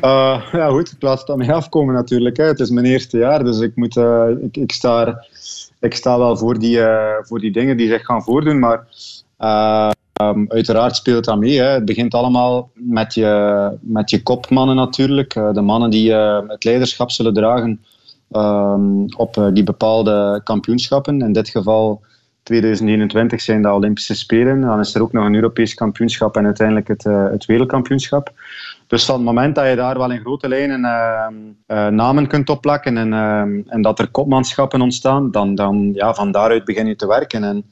[0.00, 2.36] Uh, ja, goed, ik laat het aan mij afkomen natuurlijk.
[2.36, 2.44] Hè.
[2.44, 5.24] Het is mijn eerste jaar, dus ik, moet, uh, ik, ik, sta,
[5.80, 8.58] ik sta wel voor die, uh, voor die dingen die zich gaan voordoen.
[8.58, 8.86] Maar
[10.22, 11.58] um, uiteraard speelt dat mee.
[11.58, 11.68] Hè.
[11.68, 15.34] Het begint allemaal met je, met je kopmannen natuurlijk.
[15.34, 17.80] de mannen die het leiderschap zullen dragen
[18.30, 21.20] um, op die bepaalde kampioenschappen.
[21.20, 22.00] In dit geval
[22.42, 24.60] 2021 zijn de Olympische Spelen.
[24.60, 28.32] Dan is er ook nog een Europees kampioenschap en uiteindelijk het, het wereldkampioenschap.
[28.86, 31.26] Dus van het moment dat je daar wel in grote lijnen uh,
[31.66, 33.12] uh, namen kunt opplakken en,
[33.68, 37.44] en dat er kopmanschappen ontstaan, dan, dan ja, van daaruit begin je te werken.
[37.44, 37.64] En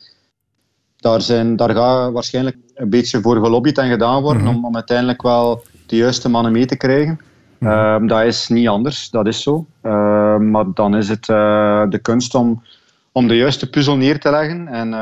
[0.96, 5.22] daar, zijn, daar gaat waarschijnlijk een beetje voor gelobbyd en gedaan worden om, om uiteindelijk
[5.22, 7.20] wel de juiste mannen mee te krijgen.
[7.60, 9.66] Ehm, dat is niet anders, dat is zo.
[9.82, 12.62] Ehm, maar dan is het eh, de kunst om,
[13.12, 14.68] om de juiste puzzel neer te leggen.
[14.68, 14.92] En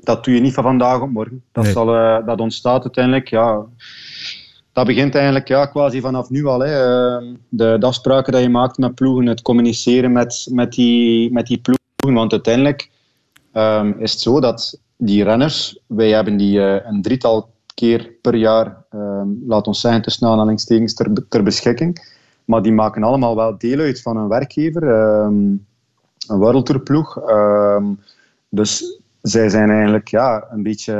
[0.00, 1.42] dat doe je niet van vandaag op morgen.
[1.52, 3.66] Dat, zal, eh, dat ontstaat uiteindelijk ja,
[4.72, 6.60] dat begint eigenlijk ja, quasi vanaf nu al.
[6.60, 6.82] Hè.
[6.84, 11.46] Ehm, de, de, afspraken die je maakt met ploegen, het communiceren met, met, die, met
[11.46, 12.20] die ploegen.
[12.20, 12.90] Want uiteindelijk
[13.52, 18.34] um, is het zo dat die renners, wij hebben die uh, een drietal keer per
[18.34, 22.18] jaar, um, laat ons zeggen, tussen aanhalingstekens ter, ter beschikking.
[22.44, 24.82] Maar die maken allemaal wel deel uit van een werkgever,
[26.30, 27.18] een wereldtourploeg.
[28.48, 30.92] dus zij zijn eigenlijk ja, een beetje,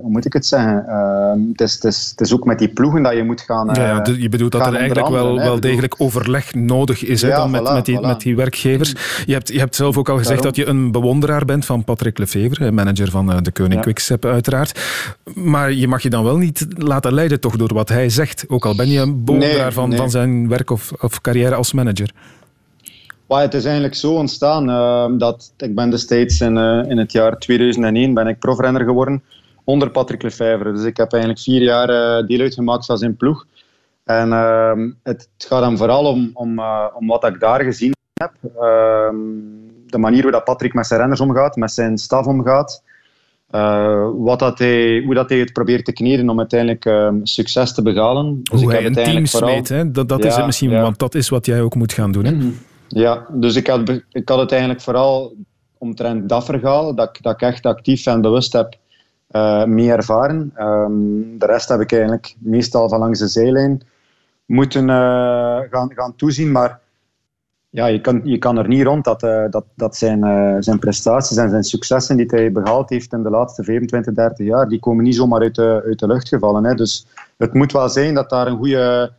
[0.00, 0.84] hoe moet ik het zeggen?
[0.88, 3.68] Uh, het, is, het, is, het is ook met die ploegen dat je moet gaan.
[3.70, 7.62] Uh, ja, je bedoelt dat er eigenlijk wel, wel degelijk overleg nodig is dan met,
[7.62, 8.94] met, die, met die werkgevers.
[9.26, 12.18] Je hebt, je hebt zelf ook al gezegd dat je een bewonderaar bent van Patrick
[12.18, 14.80] Lefevre, manager van uh, de Koning Quickstep uiteraard.
[15.34, 18.64] Maar je mag je dan wel niet laten leiden toch door wat hij zegt, ook
[18.64, 19.98] al ben je een bewonderaar nee, van, nee.
[19.98, 22.10] van zijn werk of, of carrière als manager.
[23.28, 27.38] Het is eigenlijk zo ontstaan uh, dat ik ben destijds in, uh, in het jaar
[27.38, 29.22] 2001 ben ik profrenner geworden
[29.64, 30.72] onder Patrick Lefevre.
[30.72, 33.46] Dus ik heb eigenlijk vier jaar uh, deel uitgemaakt van zijn ploeg.
[34.04, 36.60] En ehm, het, gaat dan vooral om, om,
[36.94, 38.32] om wat ik daar gezien heb.
[38.60, 39.16] Ehm,
[39.86, 42.82] de manier hoe dat Patrick met zijn renners omgaat, met zijn staf omgaat.
[44.16, 47.82] wat dat hij, hoe dat hij het probeert te kneden om uiteindelijk ehm, succes te
[47.82, 48.40] behalen.
[48.42, 49.50] Dus hoe ik hij heb een team vooral...
[49.50, 49.90] smeet, hè?
[49.90, 50.82] dat, dat ja, is het misschien, ja.
[50.82, 52.24] want dat is wat jij ook moet gaan doen.
[52.24, 52.36] Hè?
[52.96, 55.36] Ja, dus ik had, ik had het eigenlijk vooral
[55.78, 58.74] omtrent dat verhaal, dat, dat ik echt actief en bewust heb
[59.30, 60.52] uh, mee ervaren.
[60.58, 63.82] Um, de rest heb ik eigenlijk meestal van langs de zijlijn
[64.46, 66.52] moeten uh, gaan, gaan toezien.
[66.52, 66.80] Maar
[67.70, 71.36] ja, je, kan, je kan er niet rond dat, uh, dat, dat zijn, zijn prestaties
[71.36, 75.04] en zijn successen die hij behaald heeft in de laatste 25, 30 jaar, die komen
[75.04, 76.64] niet zomaar uit de, uit de lucht gevallen.
[76.64, 76.74] Hè.
[76.74, 77.06] Dus
[77.36, 79.12] het moet wel zijn dat daar een goede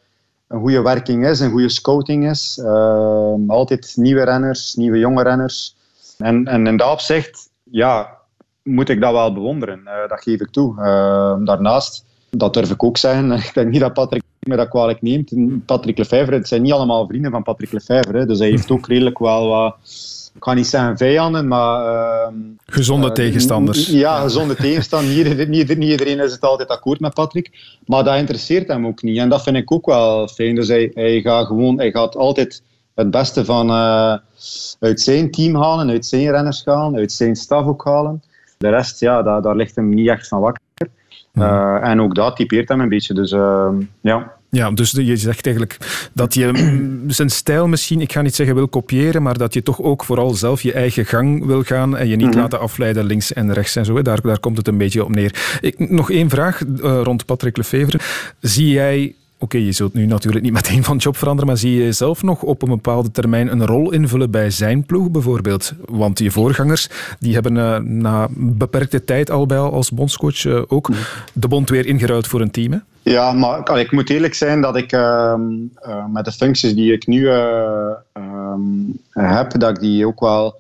[0.48, 2.60] een goede werking is, een goede scouting is.
[2.62, 5.76] Uh, altijd nieuwe renners, nieuwe jonge renners.
[6.18, 8.18] En, en in dat opzicht, ja,
[8.64, 9.82] moet ik dat wel bewonderen.
[9.86, 10.76] Uh, dat geef ik toe.
[10.78, 15.02] Uh, daarnaast, dat durf ik ook zeggen, ik denk niet dat Patrick me dat kwalijk
[15.02, 15.32] neemt.
[15.66, 18.26] Patrick Lefevre, het zijn niet allemaal vrienden van Patrick Lefevre.
[18.26, 19.76] Dus hij heeft ook redelijk wel wat
[20.38, 21.94] ik ga niet zeggen vijanden, maar...
[21.94, 22.28] Uh,
[22.66, 23.88] gezonde uh, tegenstanders.
[23.88, 25.16] Ja, gezonde tegenstanders.
[25.16, 27.78] Niet, niet, niet, iedereen is het altijd akkoord met Patrick.
[27.86, 29.18] Maar dat interesseert hem ook niet.
[29.18, 30.56] En dat vind ik ook wel fijn.
[30.56, 32.64] Dus hij, hij, gaat, gewoon, hij gaat altijd
[32.96, 34.16] het beste van, uh,
[34.80, 38.24] uit zijn team halen, uit zijn renners halen, uit zijn staf ook halen.
[38.58, 40.62] De rest, ja, daar, daar ligt hem niet echt van wakker.
[41.34, 43.14] Uh, en ook dat typeert hem een beetje.
[43.14, 45.78] Dus ehm, ja, ja, dus je zegt eigenlijk
[46.14, 46.52] dat je
[47.08, 50.34] zijn stijl misschien, ik ga niet zeggen wil kopiëren, maar dat je toch ook vooral
[50.34, 52.42] zelf je eigen gang wil gaan en je niet mm -hmm.
[52.42, 54.02] laten afleiden links en rechts en zo.
[54.02, 55.60] Daar, daar komt het een beetje op neer.
[55.62, 58.00] Ik, nog één vraag uh, rond Patrick Lefevre.
[58.40, 61.84] Zie jij Oké, okay, je zult nu natuurlijk niet meteen van job veranderen, maar zie
[61.84, 65.74] je zelf nog op een bepaalde termijn een rol invullen bij zijn ploeg bijvoorbeeld?
[65.86, 70.90] Want je voorgangers die hebben uh, na beperkte tijd al bij als bondscoach uh, ook
[71.34, 72.72] de bond weer ingeruild voor een team.
[72.72, 72.78] Hè?
[73.08, 75.34] Ja, maar ik moet eerlijk zijn dat ik uh,
[75.88, 77.92] uh, met de functies die ik nu uh,
[79.12, 80.60] heb, dat ik die ook wel.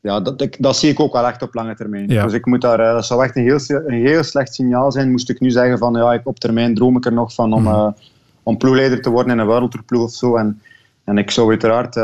[0.00, 2.08] Ja, dat, ik, dat zie ik ook wel echt op lange termijn.
[2.08, 2.24] Ja.
[2.24, 5.30] Dus ik moet daar, dat zou echt een heel, een heel slecht signaal zijn, moest
[5.30, 7.94] ik nu zeggen van ja, ik, op termijn droom ik er nog van om, mm.
[8.42, 10.36] om ploegleider te worden in een wereldtourploeg of zo.
[10.36, 10.62] En,
[11.04, 11.94] en ik zou uiteraard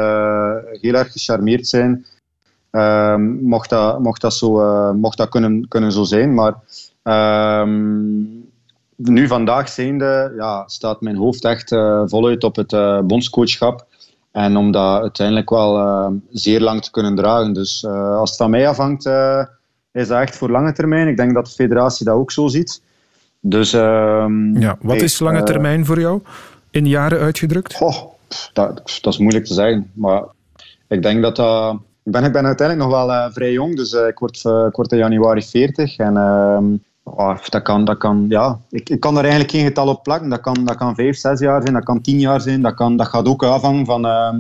[0.81, 2.07] heel erg gecharmeerd zijn
[2.71, 6.35] ehm, mocht, dat, mocht dat, zo, mocht dat kunnen, kunnen zo zijn.
[6.35, 6.55] Maar
[8.97, 13.87] nu vandaag zijnde ja, staat mijn hoofd echt uh, voluit op het uh, bondscoachschap.
[14.33, 17.53] En om dat uiteindelijk wel uh, zeer lang te kunnen dragen.
[17.53, 19.07] Dus als het van mij afhangt,
[19.93, 21.09] is dat echt voor lange termijn.
[21.09, 22.83] Ik denk dat de federatie dat ook zo ziet.
[23.41, 26.21] Dus, ehm, ja, wat is lange termijn voor jou?
[26.71, 27.81] In jaren uitgedrukt?
[27.81, 27.97] Oh,
[28.53, 29.91] dat, dat, is moeilijk te zeggen.
[29.93, 30.23] Maar
[30.89, 31.75] ik denk dat dat...
[32.05, 34.99] Ik ben, ik ben uiteindelijk nog wel vrij jong, dus ik, word, ik word in
[34.99, 35.97] januari 40.
[35.97, 36.15] En
[37.05, 38.59] ehm, Oh, dat kan, dat kan, ja.
[38.71, 40.29] ik, ik kan er eigenlijk geen getal op plakken.
[40.29, 42.63] Dat kan, dat kan vijf, zes jaar zijn, dat kan tien jaar zijn.
[42.63, 44.35] Dat, kan, dat gaat ook afhangen van, uh,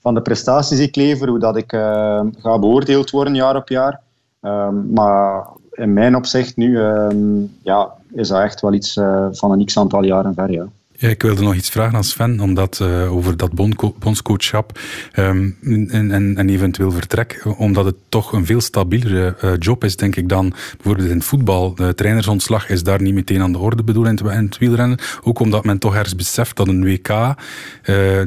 [0.00, 3.68] van de prestaties die ik lever, hoe dat ik uh, ga beoordeeld worden jaar op
[3.68, 4.00] jaar.
[4.42, 6.78] Um, maar in mijn opzicht nu
[7.62, 10.50] ja, is dat echt wel iets uh, van een x-aantal jaren ver.
[10.50, 10.66] Ja.
[11.00, 13.52] Ja, ik wilde nog iets vragen aan Sven, omdat, uh, over dat
[13.98, 14.78] bondscoachschap
[15.12, 15.56] en,
[15.90, 20.28] en, en, eventueel vertrek, omdat het toch een veel stabielere uh, job is, denk ik,
[20.28, 21.74] dan bijvoorbeeld in het voetbal.
[21.74, 24.98] De trainersontslag is daar niet meteen aan de orde bedoeld in in het wielrennen.
[25.22, 27.08] Ook omdat men toch ergens beseft dat een WK,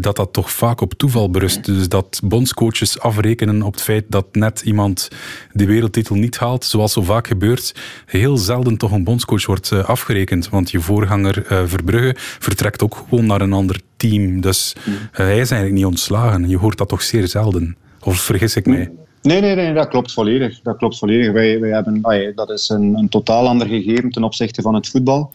[0.01, 1.65] dat dat toch vaak op toeval berust.
[1.65, 5.07] Dus dat bondscoaches afrekenen op het feit dat net iemand
[5.51, 10.49] de wereldtitel niet haalt, zoals zo vaak gebeurt, heel zelden toch een bondscoach wordt afgerekend.
[10.49, 14.41] Want je voorganger Verbrugge vertrekt trekt ook gewoon naar een ander team.
[14.41, 16.49] Dus uh, hij is eigenlijk niet ontslagen.
[16.49, 17.75] Je hoort dat toch zeer zelden.
[18.03, 18.91] Of vergis ik mij?
[19.21, 20.61] Nee, nee, nee, dat klopt volledig.
[20.61, 21.31] Dat klopt volledig.
[21.31, 22.01] Wij, wij hebben,
[22.35, 25.31] dat is een, een totaal ander gegeven ten opzichte van het voetbal.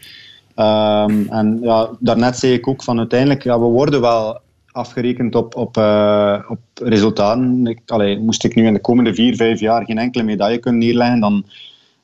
[0.56, 4.40] Um, en ja, daarnet zei ik ook van uiteindelijk, ja, we worden wel
[4.72, 7.66] afgerekend op, op, uh, op resultaten.
[7.66, 10.80] Ik, allee, moest ik nu in de komende vier, vijf jaar geen enkele medaille kunnen
[10.80, 11.44] neerleggen, dan,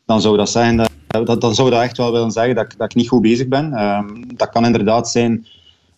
[0.04, 0.90] dan zou dat zeggen dat
[1.22, 3.82] dat, dan zou dat echt wel willen zeggen dat, dat ik niet goed bezig ben.
[3.82, 5.46] Um, dat kan inderdaad zijn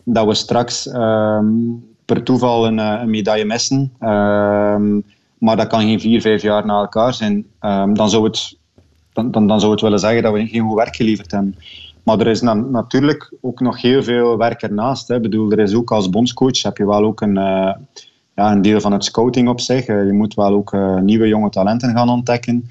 [0.03, 3.93] dat we straks um, per toeval een, eh, een medaille missen.
[3.99, 5.03] Um,
[5.37, 7.45] maar dat kan geen vier, vijf jaar na elkaar zijn.
[7.93, 8.57] dan, zou het,
[9.13, 11.55] dan, dan, zou het willen zeggen dat we geen goed werk geleverd hebben.
[12.03, 15.07] Maar er is natuurlijk ook nog heel veel werk ernaast.
[15.07, 15.15] Hè.
[15.15, 17.73] Ik bedoel, er is ook als bondscoach heb je wel ook een, uh,
[18.35, 19.87] ja, een deel van het scouting op zich.
[19.87, 22.69] Uh, je moet wel ook nieuwe jonge talenten gaan ontdekken.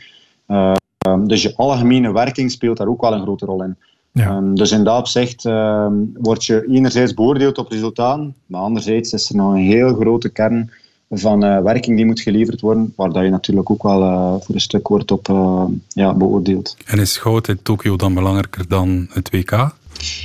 [1.07, 3.77] Um, dus je algemene werking speelt daar ook wel een grote rol in.
[4.13, 4.37] Ja.
[4.37, 9.29] Um, dus in dat opzicht um, word je enerzijds beoordeeld op resultaten, maar anderzijds is
[9.29, 10.71] er nog een heel grote kern
[11.11, 14.55] van uh, werking die moet geleverd worden, waar dat je natuurlijk ook wel uh, voor
[14.55, 16.77] een stuk wordt op uh, ja, beoordeeld.
[16.85, 19.75] En is goud in Tokio dan belangrijker dan het WK?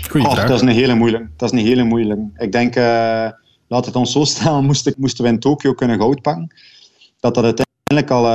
[0.10, 1.28] Goeie dat is een hele moeilijke.
[1.38, 2.30] Dat is een hele moeilijke.
[2.38, 2.76] Ik denk,
[3.68, 6.52] laat het ons zo stellen, moesten, moesten we in Tokio kunnen goud pakken,
[7.20, 7.62] dat dat
[7.98, 8.26] uiteindelijk al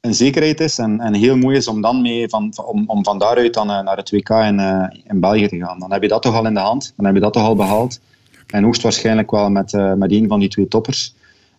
[0.00, 3.18] een zekerheid is en, en heel mooi is om dan mee van, om, om van
[3.18, 5.78] daaruit dan uh, naar het WK in, uh, in België te gaan.
[5.78, 7.56] Dan heb je dat toch al in de hand, dan heb je dat toch al
[7.56, 8.00] behaald.
[8.46, 11.14] En hoogstwaarschijnlijk wel met, uh, met een van die twee toppers.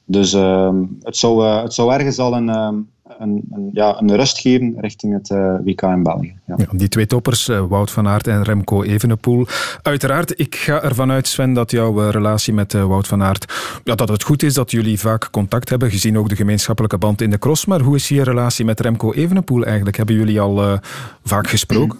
[0.06, 2.76] Dus ehm, het, zou, het zou ergens al een, ehm,
[3.18, 6.36] een, een, ja, een rust geven richting het uh, WK in België.
[6.46, 6.56] Ja.
[6.58, 9.46] Ja, die twee toppers, uh, Wout van Aert en Remco Evenepoel.
[9.82, 13.96] Uiteraard, ik ga ervan uit, Sven, dat jouw uh, relatie met Wout van Aert, ja,
[13.96, 17.30] dat het goed is dat jullie vaak contact hebben, gezien ook de gemeenschappelijke band in
[17.30, 17.66] de cross.
[17.66, 19.98] Maar hoe is je relatie met Remco Evenepoel eigenlijk?
[19.98, 20.80] Hebben jullie al
[21.24, 22.00] vaak gesproken?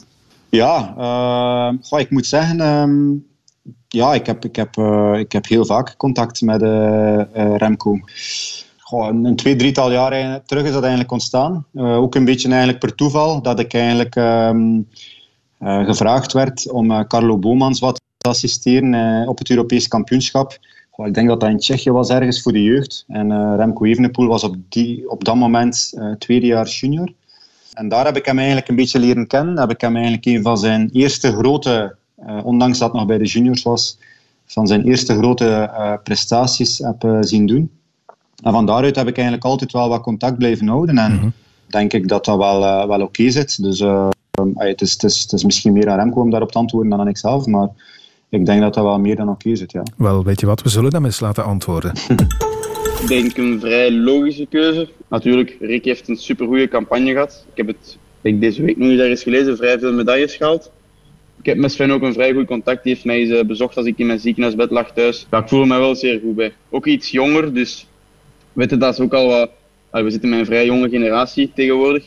[0.50, 0.94] Ja,
[1.82, 2.60] goh, ik moet zeggen...
[2.60, 3.26] Um,
[3.88, 4.78] ja, ik heb, ik, heb,
[5.20, 6.62] ik heb heel vaak contact met
[7.34, 8.00] Remco
[8.92, 11.66] een twee, drietal jaar terug is dat eigenlijk ontstaan.
[11.74, 14.88] Uh, ook een beetje eigenlijk per toeval dat ik eigenlijk um,
[15.60, 20.58] uh, gevraagd werd om uh, Carlo Bomans wat te assisteren op het Europees kampioenschap.
[21.06, 23.06] Ik denk dat dat in Tsjechië was ergens voor de jeugd.
[23.08, 27.14] En Remco Evenepoel was op, die, op dat moment tweede jaar junior.
[27.74, 29.60] En daar heb ik hem eigenlijk een beetje leren kennen.
[29.60, 31.96] Heb ik hem eigenlijk een van zijn eerste grote,
[32.44, 33.98] ondanks dat het nog bij de juniors was,
[34.46, 35.70] van zijn eerste grote
[36.04, 37.72] prestaties heb zien doen.
[38.44, 40.98] En van daaruit heb ik eigenlijk altijd wel wat contact blijven houden.
[40.98, 41.34] En mm
[41.68, 43.64] denk ik dat dat wel, uh, wel oké zit.
[43.64, 44.10] Dus uh,
[44.56, 47.00] het, is, het, is, het is misschien meer aan Remco om daarop te antwoorden dan
[47.00, 47.46] aan ikzelf.
[47.46, 47.70] Maar
[48.30, 49.84] ik denk dat dat wel meer dan oké zit, ja.
[49.98, 50.62] Wel, weet je wat?
[50.62, 51.92] We zullen hem eens laten antwoorden.
[53.02, 54.90] ik denk een vrij logische keuze.
[55.08, 57.46] Natuurlijk, Rick heeft een supergoeie campagne gehad.
[57.52, 60.72] Ik heb het ik deze week nog eens gelezen, vrij veel medailles gehaald.
[61.40, 62.84] Ik heb met Sven ook een vrij goed contact.
[62.84, 65.28] Die heeft mij eens bezocht als ik in mijn ziekenhuisbed lag thuis.
[65.32, 66.54] Ja, ik voel me wel zeer goed bij.
[66.70, 67.88] Ook iets jonger, dus
[68.58, 69.50] weten, dat is ook al wat...
[69.92, 72.04] We zitten met een vrij jonge generatie tegenwoordig.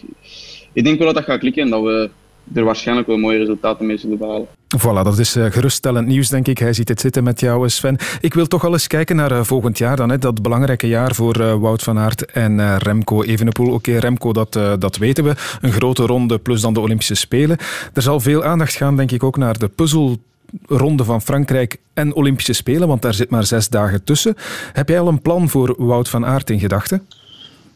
[0.73, 2.11] Ik denk wel dat dat gaat klikken en dat we
[2.55, 4.47] er waarschijnlijk wel mooie resultaten mee zullen behalen.
[4.79, 6.59] Voilà, dat is eh, geruststellend nieuws, denk ik.
[6.59, 7.97] Hij ziet het zitten met jou, Sven.
[8.21, 10.11] Ik wil toch al eens kijken naar uh, volgend jaar dan.
[10.11, 13.73] Hè, dat belangrijke jaar voor Wout van Aert en Remco Evenepoel.
[13.73, 15.35] Oké, Remco, dat, dat weten we.
[15.61, 17.57] Een grote ronde plus dan de Olympische Spelen.
[17.95, 20.19] Er zal veel aandacht gaan, denk ik, ook naar de puzzel
[20.67, 24.35] ronde van Frankrijk en Olympische Spelen, want daar zit maar zes dagen tussen.
[24.73, 27.07] Heb jij al een plan voor Wout van Aert in gedachten?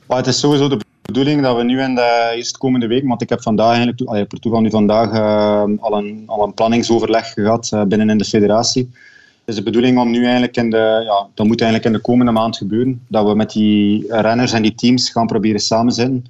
[0.07, 3.43] het is sowieso de bedoeling dat we nu in de eerstkomende week, want ik heb
[3.43, 7.83] vandaag eigenlijk, allee, per toeval nu vandaag uh, al, een, al een planningsoverleg gehad uh,
[7.83, 8.91] binnen in de federatie.
[8.93, 12.07] Het is de bedoeling om nu eigenlijk in de, ja, dat moet eigenlijk in de
[12.07, 16.25] komende maand gebeuren, dat we met die renners en die teams gaan proberen samenzitten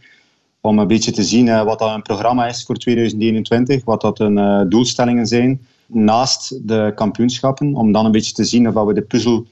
[0.61, 4.21] om een beetje te zien uh, wat dat een programma is voor 2021, wat dat
[4.21, 9.03] een doelstellingen zijn naast de kampioenschappen, om dan een beetje te zien of we de,
[9.03, 9.47] puzzel,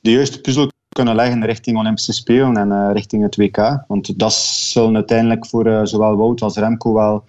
[0.00, 3.84] de juiste puzzel kunnen leggen richting Olympische Spelen en uh, richting het WK.
[3.88, 7.24] Want dat zullen uiteindelijk voor uh, zowel Wout als Remco wel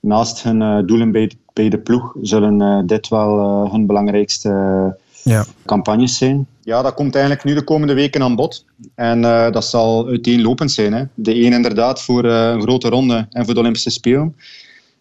[0.00, 5.44] naast hun doelen bij, bij de ploeg zullen dit wel hun belangrijkste ja.
[5.64, 6.46] campagnes zijn.
[6.62, 8.64] Ja, dat komt eigenlijk nu de komende weken aan bod.
[8.94, 9.20] En
[9.52, 10.92] dat zal uiteenlopend zijn.
[10.92, 11.04] Hè.
[11.14, 14.34] De een inderdaad voor een grote ronde en voor de Olympische Spelen.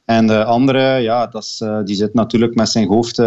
[0.07, 3.19] En de andere, ja, dat is, die zit natuurlijk met zijn hoofd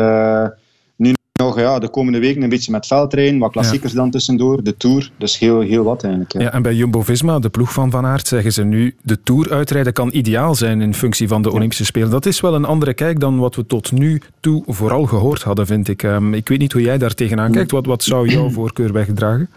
[1.41, 5.11] nog ja, de komende weken een beetje met veldrijden, wat klassiekers dan tussendoor, de Tour.
[5.17, 6.33] Dus heel, heel wat eigenlijk.
[6.33, 6.53] Ja.
[6.53, 10.09] en bij Jumbo-Visma, de ploeg van Van Aert, zeggen ze nu de Tour uitrijden kan
[10.13, 12.11] ideaal zijn in functie van de Olympische Spelen.
[12.11, 15.67] Dat is wel een andere kijk dan wat we tot nu toe vooral gehoord hadden,
[15.67, 16.03] vind ik.
[16.03, 17.71] Um, ik weet niet hoe jij daar tegenaan kijkt.
[17.71, 19.51] Wat, wat zou jouw voorkeur wegdragen?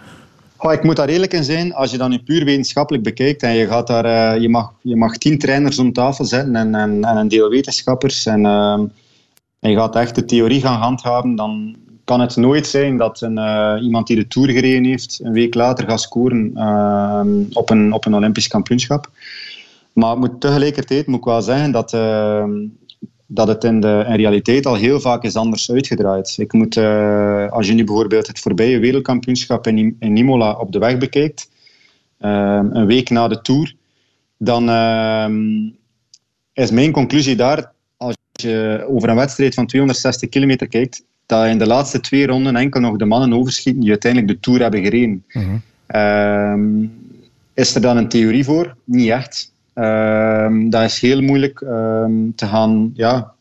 [0.65, 1.73] Oh, ik moet daar eerlijk in zijn.
[1.73, 4.95] Als je dan nu puur wetenschappelijk bekijkt en je, gaat daar, uh, je, mag, je
[4.95, 8.43] mag tien trainers om tafel zetten en, en, en een deel wetenschappers en...
[8.43, 8.79] Uh,
[9.59, 13.37] en je gaat echt de theorie gaan handhaven, dan kan het nooit zijn dat een,
[13.37, 17.21] uh, iemand die de Tour gereden heeft, een week later gaat scoren uh,
[17.53, 19.09] op, een, op een Olympisch kampioenschap.
[19.93, 22.43] Maar moet, tegelijkertijd moet ik wel zeggen dat, uh,
[23.27, 26.35] dat het in, de, in realiteit al heel vaak is anders uitgedraaid.
[26.37, 26.77] Ik moet,
[27.49, 31.49] als je nu bijvoorbeeld het voorbije wereldkampioenschap in, in Imola op de weg bekijkt,
[32.19, 33.75] een week na de Tour,
[34.37, 34.63] dan
[36.53, 37.73] is mijn conclusie daar
[38.43, 42.81] je over een wedstrijd van 260 kilometer kijkt, dat in de laatste twee ronden enkel
[42.81, 45.23] nog de mannen overschieten die uiteindelijk de Tour hebben gereden.
[45.27, 45.57] Mhm.
[45.85, 46.85] Ehm,
[47.53, 48.75] is er dan een theorie voor?
[48.83, 49.52] Niet echt.
[49.75, 53.33] Um, dat is heel moeilijk um, te gaan ja,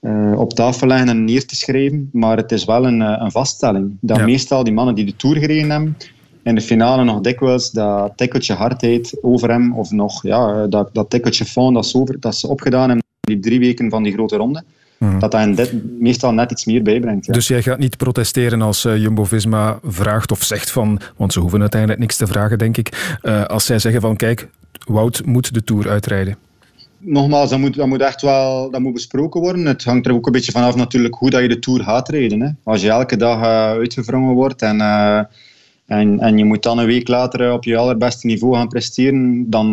[0.00, 3.30] uh, op tafel leggen en neer te schrijven, maar het is wel een, eh, een
[3.30, 3.96] vaststelling.
[4.00, 5.96] Dat meestal die mannen die de Tour gereden hebben,
[6.42, 11.10] in de finale nog dikwijls dat tikkeltje hardheid over hem, of nog ja, dat, dat
[11.10, 14.36] tikkeltje van dat ze, over, dat ze opgedaan hebben die drie weken van die grote
[14.36, 14.62] ronde.
[14.98, 15.18] Mhm.
[15.18, 17.26] Dat dat dit meestal net iets meer bijbrengt.
[17.26, 17.32] Ja.
[17.32, 21.00] Dus jij gaat niet protesteren als uh, Jumbo-Visma vraagt of zegt van...
[21.16, 23.16] Want ze hoeven uiteindelijk niks te vragen, denk ik.
[23.22, 24.48] Uh, als zij zeggen van, kijk,
[24.86, 26.36] Wout moet de Tour uitrijden.
[26.98, 29.66] Nogmaals, dat moet, dat moet echt wel dat moet besproken worden.
[29.66, 32.40] Het hangt er ook een beetje vanaf natuurlijk hoe dat je de Tour gaat rijden.
[32.40, 32.50] Hè.
[32.64, 34.80] Als je elke dag uh, uitgevrongen wordt en...
[35.86, 39.70] En, en, je moet dan een week later op je allerbeste niveau gaan presteren, dan,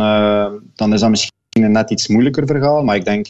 [0.76, 2.84] dan is dat misschien een net iets moeilijker verhaal.
[2.84, 3.28] Maar ik denk,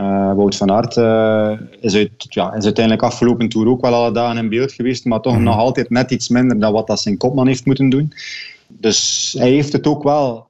[0.00, 4.12] uh, Wout van Aert uh, is, uit, ja, is uiteindelijk afgelopen toer ook wel alle
[4.12, 5.42] dagen in beeld geweest, maar toch mhm.
[5.42, 8.12] nog altijd net iets minder dan wat dat zijn kopman heeft moeten doen.
[8.68, 10.45] Dus hij heeft het ook wel.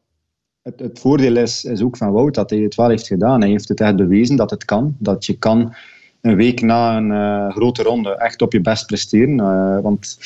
[0.67, 3.41] Het, het voordeel is, is ook van Wout dat hij het wel heeft gedaan.
[3.41, 4.95] Hij heeft het echt bewezen dat het kan.
[4.99, 5.75] Dat je kan
[6.21, 9.37] een week na een uh, grote ronde echt op je best presteren.
[9.83, 10.19] want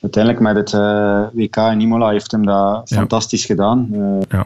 [0.00, 0.72] uiteindelijk met het
[1.34, 3.88] WK in Imola heeft hem dat fantastisch gedaan.
[4.28, 4.44] Ja.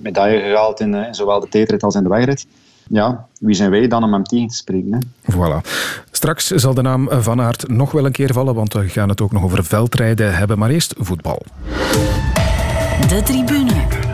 [0.00, 2.46] medaille gehaald in, in, zowel de tijdrit als in de wegrit
[2.88, 4.92] ja, wie zijn wij dan om hem tegen te spreken?
[4.92, 5.32] Hè?
[5.32, 5.70] Voilà.
[6.10, 9.20] Straks zal de naam Van Aert nog wel een keer vallen, want we gaan het
[9.20, 10.58] ook nog over veldrijden hebben.
[10.58, 11.42] Maar eerst voetbal.
[13.08, 14.07] De tribune.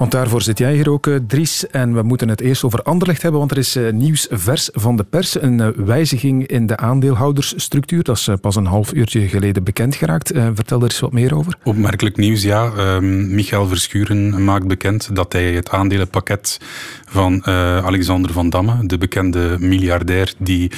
[0.00, 1.66] Want daarvoor zit jij hier ook, eh, Dries.
[1.66, 4.96] En we moeten het eerst over Anderlecht hebben, want er is eh, nieuws vers van
[4.96, 5.42] de pers.
[5.42, 8.02] Een eh, wijziging in de aandeelhoudersstructuur.
[8.02, 10.32] Dat is pas een half uurtje geleden bekend geraakt.
[10.54, 11.56] Vertel er eens wat meer over.
[11.64, 12.72] Opmerkelijk nieuws, ja.
[12.76, 16.58] Ehm, Michael Verschuren maakt bekend dat hij het aandelenpakket
[17.04, 20.70] van Alexander Van Damme, de bekende miljardair die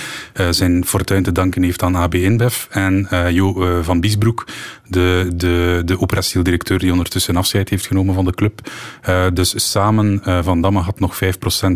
[0.51, 4.47] zijn fortuin te danken heeft aan AB InBev, en Jo van Biesbroek,
[4.89, 8.71] de, de, de operationeel directeur die ondertussen afscheid heeft genomen van de club,
[9.13, 11.27] uh, dus samen, uh, Van Damme had nog 5%,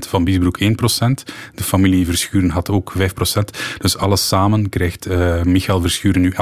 [0.09, 0.66] Van Biesbroek 1%.
[1.55, 3.03] De familie Verschuren had ook 5%.
[3.79, 6.37] Dus alles samen krijgt uh, Michael Verschuren nu 11%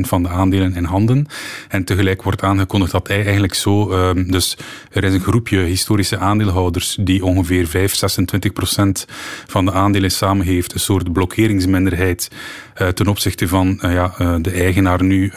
[0.00, 1.26] van de aandelen in handen.
[1.68, 3.92] En tegelijk wordt aangekondigd dat hij eigenlijk zo...
[3.92, 4.56] Uh, dus
[4.90, 9.04] er is een groepje historische aandeelhouders die ongeveer 5, 26%
[9.46, 10.74] van de aandelen samen heeft.
[10.74, 12.30] Een soort blokkeringsminderheid
[12.94, 15.32] ten opzichte van uh, ja, uh, de eigenaar nu,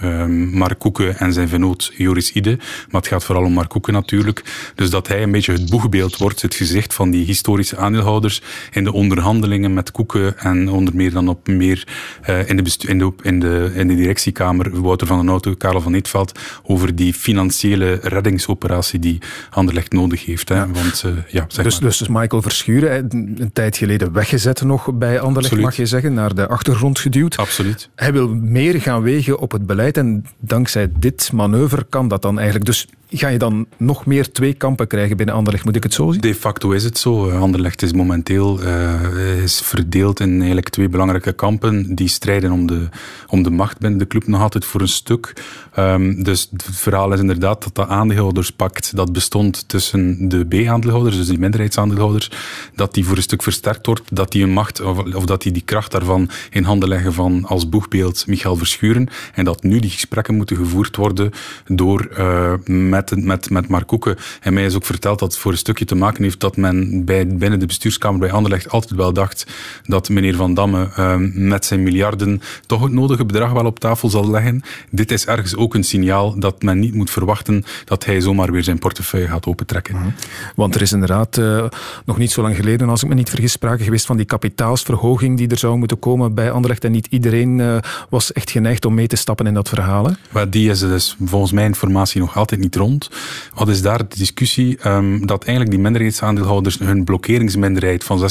[0.52, 2.56] Mark Koeken en zijn vennoot Joris Ide.
[2.90, 4.44] Maar het gaat vooral om Mark Koeken natuurlijk.
[4.76, 8.84] Dus dat hij een beetje het boegbeeld wordt, het gezicht van die historische aandeelhouders in
[8.84, 11.88] de onderhandelingen met Koeken en onder meer dan op meer
[12.46, 15.94] in, de in, de, in, de, in de directiekamer Wouter van den Auto, Karel van
[15.94, 19.20] Eetveld, over die financiële reddingsoperatie die
[19.50, 20.50] Anderlecht nodig heeft.
[20.50, 20.72] Hè.
[20.72, 21.90] Want, ja, zeg dus, maar.
[21.90, 25.64] dus Michael Verschuren, een tijd geleden weggezet nog bij Anderlecht, Absoluut.
[25.64, 27.25] mag je zeggen, naar de achtergrond geduwd.
[27.34, 27.90] Absoluut.
[27.96, 32.36] Hij wil meer gaan wegen op het beleid en dankzij dit manoeuvre kan dat dan
[32.36, 32.66] eigenlijk.
[32.66, 36.12] Dus ga je dan nog meer twee kampen krijgen binnen Anderlecht, moet ik het zo
[36.12, 36.22] zien?
[36.22, 37.30] De facto is het zo.
[37.30, 42.90] Anderlecht is momenteel uh, is verdeeld in eigenlijk twee belangrijke kampen die strijden om de,
[43.28, 45.34] om de macht binnen de club nog altijd voor een stuk.
[45.80, 51.28] Um, dus het verhaal is inderdaad dat dat aandeelhouderspact dat bestond tussen de B-aandeelhouders, dus
[51.28, 52.32] die minderheidsaandeelhouders,
[52.76, 55.52] dat die voor een stuk versterkt wordt, dat die een macht, of, of dat die
[55.52, 59.90] die kracht daarvan in handen leggen van als boegbeeld Michael Verschuren en dat nu die
[59.90, 61.32] gesprekken moeten gevoerd worden
[61.68, 62.54] door uh,
[62.96, 64.16] met, met, met Mark Koeken.
[64.42, 67.06] En mij is ook verteld dat het voor een stukje te maken heeft dat men
[67.06, 69.48] bij, binnen de bestuurskamer bij Anderlecht altijd wel dacht
[69.86, 74.10] dat meneer Van Damme ehm, met zijn miljarden toch het nodige bedrag wel op tafel
[74.10, 74.62] zal leggen.
[74.90, 78.64] Dit is ergens ook een signaal dat men niet moet verwachten dat hij zomaar weer
[78.64, 79.96] zijn portefeuille gaat opentrekken.
[79.96, 80.10] Mhm.
[80.56, 81.66] Want er is inderdaad uh,
[82.06, 85.38] nog niet zo lang geleden, als ik me niet vergis, sprake geweest van die kapitaalsverhoging
[85.38, 86.84] die er zou moeten komen bij Anderlecht.
[86.84, 87.78] En niet iedereen uh,
[88.10, 90.10] was echt geneigd om mee te stappen in dat verhaal.
[90.32, 92.85] Maar die is dus volgens mijn informatie nog altijd niet rond.
[93.54, 94.88] Wat is daar de discussie?
[94.88, 98.24] Um, dat eigenlijk die minderheidsaandeelhouders hun blokkeringsminderheid van 26%,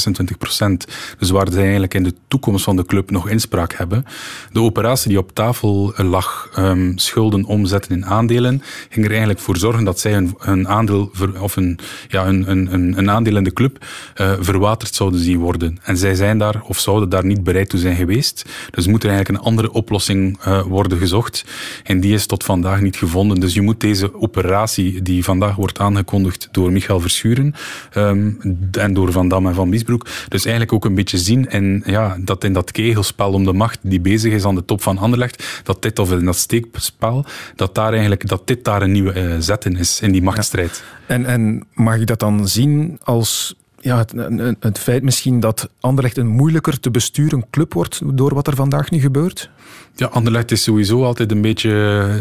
[1.17, 4.05] dus waar ze eigenlijk in de toekomst van de club nog inspraak hebben.
[4.51, 9.57] De operatie die op tafel lag, um, schulden omzetten in aandelen, ging er eigenlijk voor
[9.57, 13.85] zorgen dat zij hun, aandeel, of een, ja, een, een, aandeel in de club
[14.21, 15.77] uh, verwaterd zouden zien worden.
[15.83, 18.45] En zij zijn daar, of zouden daar niet bereid toe zijn geweest.
[18.71, 21.45] Dus moet er eigenlijk een andere oplossing uh, worden gezocht.
[21.83, 23.39] En die is tot vandaag niet gevonden.
[23.39, 24.44] Dus je moet deze operatie,
[25.03, 27.55] die vandaag wordt aangekondigd door Michael Verschuren
[27.97, 28.39] um,
[28.71, 32.17] en door Van Dam en Van Biesbroek, dus eigenlijk ook een beetje zien en ja,
[32.19, 35.61] dat in dat kegelspel om de macht die bezig is aan de top van Anderlecht,
[35.63, 37.25] dat dit, of in dat steekspel,
[37.55, 40.83] dat, daar eigenlijk, dat dit daar een nieuwe uh, zet in is, in die machtsstrijd.
[41.07, 44.05] En, en mag ik dat dan zien als ja,
[44.59, 48.91] het, feit misschien dat Anderlecht een moeilijker te besturen club wordt door wat er vandaag
[48.91, 49.49] nu gebeurt?
[49.97, 51.69] Ja, Anderlecht is sowieso altijd een beetje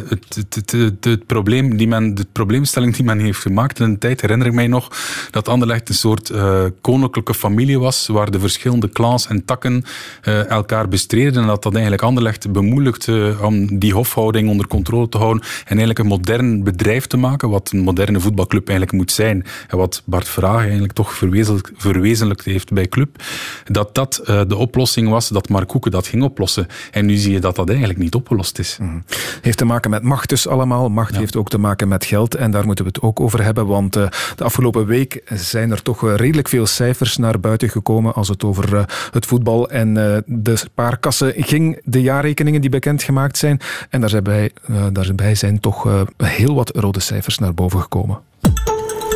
[0.09, 3.79] het, het, het, het, probleem die men, de probleemstelling die men heeft gemaakt.
[3.79, 4.89] In een tijd herinner ik mij nog
[5.31, 9.85] dat Anderlecht een soort uh, koninklijke familie was, waar de verschillende clans en takken
[10.25, 15.19] uh, elkaar bestreden en dat dat eigenlijk Anderlecht bemoeilijkte om die hofhouding onder controle te
[15.19, 19.45] houden en eigenlijk een modern bedrijf te maken, wat een moderne voetbalclub eigenlijk moet zijn.
[19.69, 23.23] En wat Bart Vraag eigenlijk toch verwezenlijkt, verwezenlijkt heeft bij club,
[23.65, 26.67] dat dat uh, de oplossing was, dat Mark Koeken dat ging oplossen.
[26.91, 28.77] En nu zie je dat dat eigenlijk niet opgelost is.
[28.81, 29.05] Mm.
[29.41, 30.89] Heeft te maken met macht dus allemaal.
[30.89, 33.67] Macht heeft ook te maken met geld en daar moeten we het ook over hebben,
[33.67, 38.15] want uh, de afgelopen week zijn er toch uh, redelijk veel cijfers naar buiten gekomen
[38.15, 39.95] als het over uh, het voetbal en
[40.27, 41.81] de spaarkassen ging.
[41.85, 44.53] De jaarrekeningen die bekendgemaakt zijn en daarbij,
[44.93, 48.19] daarbij zijn toch heel wat rode cijfers naar boven gekomen.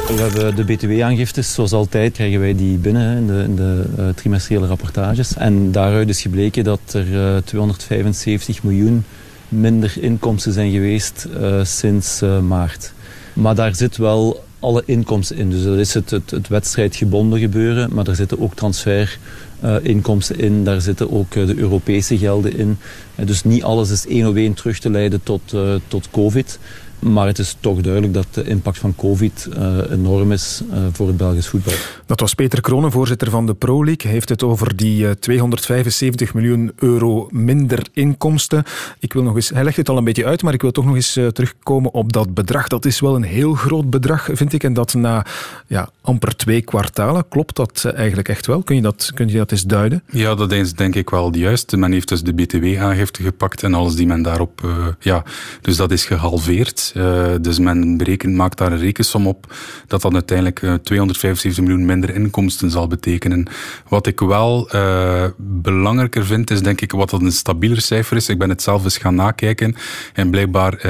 [0.08, 4.08] We hebben de btw-aangiftes, zoals altijd krijgen wij die binnen in de, in de uh,
[4.14, 5.36] trimestriële rapportages.
[5.36, 9.04] En daaruit is gebleken dat er uh, eh, 275 miljoen
[9.48, 12.92] minder inkomsten zijn geweest uh, sinds maart.
[13.32, 15.50] Maar daar zit wel alle inkomsten in.
[15.50, 20.80] Dus dat is het, het, het wedstrijdgebonden gebeuren, maar daar zitten ook transferinkomsten in, daar
[20.80, 22.78] zitten ook de Europese gelden in.
[23.14, 25.54] dus niet alles is één op één terug te leiden tot,
[25.88, 26.58] tot COVID.
[26.98, 31.06] Maar het is toch duidelijk dat de impact van COVID uh, enorm is uh, voor
[31.06, 31.72] het Belgisch voetbal.
[32.06, 34.02] Dat was Peter Kronen, voorzitter van de Pro League.
[34.02, 38.64] Hij heeft het over die uh, eh, 275 miljoen euro minder inkomsten.
[38.98, 40.84] Ik wil nog eens, hij legt het al een beetje uit, maar ik wil toch
[40.84, 42.68] nog eens terugkomen op dat bedrag.
[42.68, 44.64] Dat is wel een heel groot bedrag, vind ik.
[44.64, 45.26] En dat na
[45.66, 47.28] ja, amper twee kwartalen.
[47.28, 48.62] Klopt dat eigenlijk echt wel?
[48.62, 50.02] Kun je dat, kun je dat eens duiden?
[50.10, 51.76] Ja, dat is denk ik wel juist.
[51.76, 54.66] Men heeft dus de BTW-aangifte gepakt en alles die men daarop...
[55.00, 55.24] ja,
[55.60, 56.87] dus dat is gehalveerd.
[56.96, 59.54] Uh, dus men berekent, maakt daar een rekensom op
[59.86, 63.46] dat dat uiteindelijk uh, eh, 275 miljoen minder inkomsten zal betekenen.
[63.88, 68.28] Wat ik wel uh, belangrijker vind, is denk ik wat dat een stabieler cijfer is.
[68.28, 69.74] Ik ben het zelf eens gaan nakijken
[70.12, 70.80] en blijkbaar,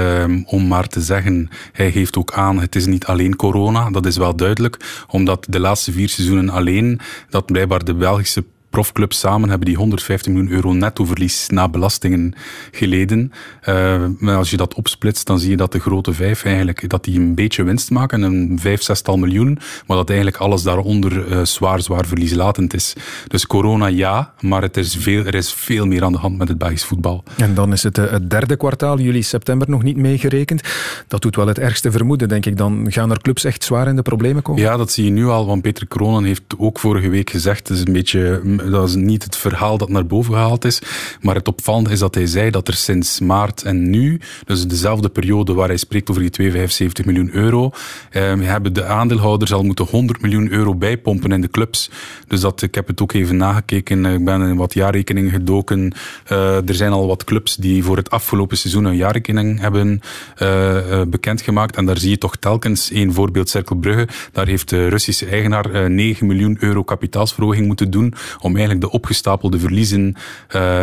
[0.45, 4.17] om maar te zeggen, hij geeft ook aan, het is niet alleen corona, dat is
[4.17, 8.45] wel duidelijk, omdat de laatste vier seizoenen alleen, dat blijkbaar de Belgische
[8.79, 12.35] profclubs samen hebben die 150 miljoen euro nettoverlies na belastingen
[12.71, 13.33] geleden.
[13.69, 17.05] Uh, maar als je dat opsplitst, dan zie je dat de grote vijf eigenlijk dat
[17.05, 21.45] die een beetje winst maken, een vijf, zestal miljoen, maar dat eigenlijk alles daaronder uh,
[21.45, 22.93] zwaar, zwaar verlieslatend is.
[23.29, 26.49] Dus corona ja, maar het is veel, er is veel meer aan de hand met
[26.49, 27.23] het Belgisch voetbal.
[27.37, 30.63] En dan is het uh, het derde kwartaal, juli, september, nog niet meegerekend.
[31.09, 32.57] Dat doet wel het ergste vermoeden, denk ik.
[32.57, 34.63] Dan gaan er clubs echt zwaar in de problemen komen?
[34.63, 37.77] Ja, dat zie je nu al, want Peter Kronen heeft ook vorige week gezegd, het
[37.77, 38.41] is een beetje
[38.71, 40.83] dat is niet het verhaal dat naar boven gehaald is.
[41.21, 45.09] Maar het opvallende is dat hij zei dat er sinds maart en nu, dus dezelfde
[45.09, 47.71] periode waar hij spreekt over die 275 miljoen euro,
[48.11, 51.91] eh, hebben de aandeelhouders al moeten 100 miljoen euro bijpompen in de clubs.
[52.27, 54.05] Dus dat, ik heb het ook even nagekeken.
[54.05, 55.93] Ik ben in wat jaarrekeningen gedoken.
[56.33, 60.01] Uh, er zijn al wat clubs die voor het afgelopen seizoen een jaarrekening hebben
[60.43, 61.77] uh, bekendgemaakt.
[61.77, 64.09] En daar zie je toch telkens één voorbeeld, Cirkel Brugge.
[64.33, 68.15] Daar heeft de Russische eigenaar 9 miljoen euro kapitaalsverhoging moeten doen
[68.49, 70.15] om eigenlijk de opgestapelde verliezen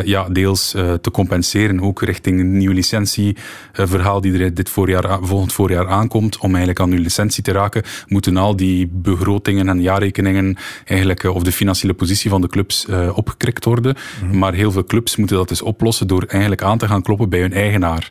[0.03, 1.81] ja, deels te compenseren.
[1.81, 6.37] Ook richting een nieuwe licentieverhaal die er dit voorjaar, volgend voorjaar aankomt.
[6.37, 11.43] Om eigenlijk aan uw licentie te raken, moeten al die begrotingen en jaarrekeningen eigenlijk, of
[11.43, 13.95] de financiële positie van de clubs opgekrikt worden.
[14.23, 14.37] Mhm.
[14.37, 17.39] Maar heel veel clubs moeten dat dus oplossen door eigenlijk aan te gaan kloppen bij
[17.39, 18.09] hun eigenaar.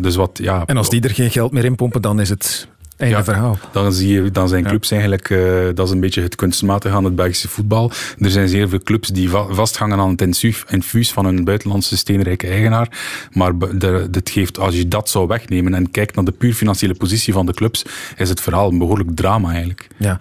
[0.00, 2.68] dus wat, ja, en als die er geen geld meer in pompen, dan is het
[3.08, 3.58] ja, verhaal.
[3.72, 5.40] Dan, zie je, dan zijn clubs eigenlijk, uh,
[5.74, 7.90] dat is een beetje het kunstmatige aan het Belgische voetbal.
[8.18, 10.20] Er zijn zeer veel clubs die vasthangen aan het
[10.68, 12.88] infuus van een buitenlandse steenrijke eigenaar.
[13.32, 16.94] Maar de, dit geeft, als je dat zou wegnemen en kijkt naar de puur financiële
[16.94, 17.84] positie van de clubs,
[18.16, 19.86] is het verhaal een behoorlijk drama eigenlijk.
[19.96, 20.18] Ja.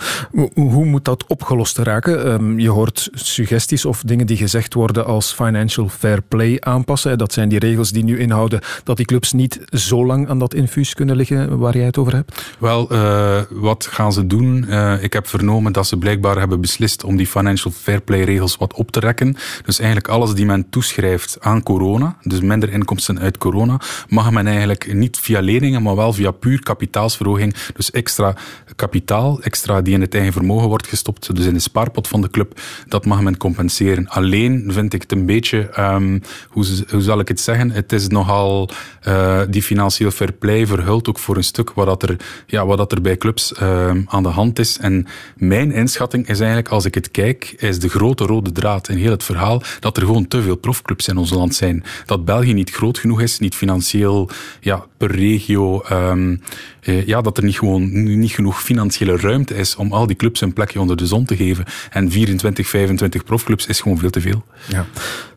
[0.53, 2.31] Hoe moet dat opgelost raken?
[2.31, 7.17] Um, je hoort suggesties of dingen die gezegd worden als financial fair play aanpassen.
[7.17, 10.53] Dat zijn die regels die nu inhouden dat die clubs niet zo lang aan dat
[10.53, 12.55] infuus kunnen liggen waar jij het over hebt.
[12.69, 14.65] Wel, uh, wat gaan ze doen?
[14.67, 18.57] Uh, ik heb vernomen dat ze blijkbaar hebben beslist om die financial fair play regels
[18.57, 19.35] wat op te rekken.
[19.65, 24.47] Dus eigenlijk alles die men toeschrijft aan corona, dus minder inkomsten uit corona, mag men
[24.47, 27.55] eigenlijk niet via leningen, maar wel via puur kapitaalsverhoging.
[27.75, 28.35] Dus extra
[28.75, 32.29] kapitaal, extra die in het eigen vermogen wordt gestopt, dus in de spaarpot van de
[32.29, 34.07] club, dat mag men compenseren.
[34.07, 38.07] Alleen vind ik het een beetje, um, hoe, hoe, zal ik het zeggen, het is
[38.07, 38.69] nogal
[39.07, 42.15] uh, die financieel fair play verhult ook voor een stuk wat dat er
[42.47, 44.77] ja, ja, wat dat er bij clubs uh, aan de hand is.
[44.77, 48.97] En mijn inschatting is eigenlijk, als ik het kijk, is de grote rode draad in
[48.97, 51.83] heel het verhaal dat er gewoon te veel profclubs in ons land zijn.
[52.05, 54.29] Dat België niet groot genoeg is, niet financieel
[54.59, 55.83] ja, per regio.
[55.91, 56.41] Um,
[56.83, 60.41] uh, ja, dat er niet gewoon niet genoeg financiële ruimte is om al die clubs
[60.41, 61.65] een plekje onder de zon te geven.
[61.89, 64.45] En 24, 25 profclubs is gewoon veel te veel.
[64.67, 64.85] Ja.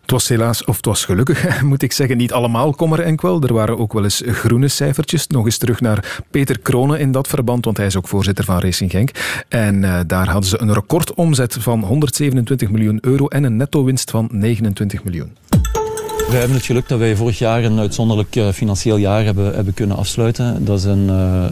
[0.03, 3.42] Het was helaas, of het was gelukkig, moet ik zeggen, niet allemaal kommer en kwel.
[3.42, 5.26] Er waren ook wel eens groene cijfertjes.
[5.26, 8.59] Nog eens terug naar Peter Kronen in dat verband, want hij is ook voorzitter van
[8.59, 9.11] Racing Genk.
[9.48, 14.28] En uh, daar hadden ze een recordomzet van 127 miljoen euro en een netto-winst van
[14.32, 15.36] 29 miljoen.
[16.28, 19.74] We hebben het geluk dat wij vorig jaar een uitzonderlijk uh, financieel jaar hebben, hebben
[19.74, 20.64] kunnen afsluiten.
[20.64, 21.44] Dat is, een, uh,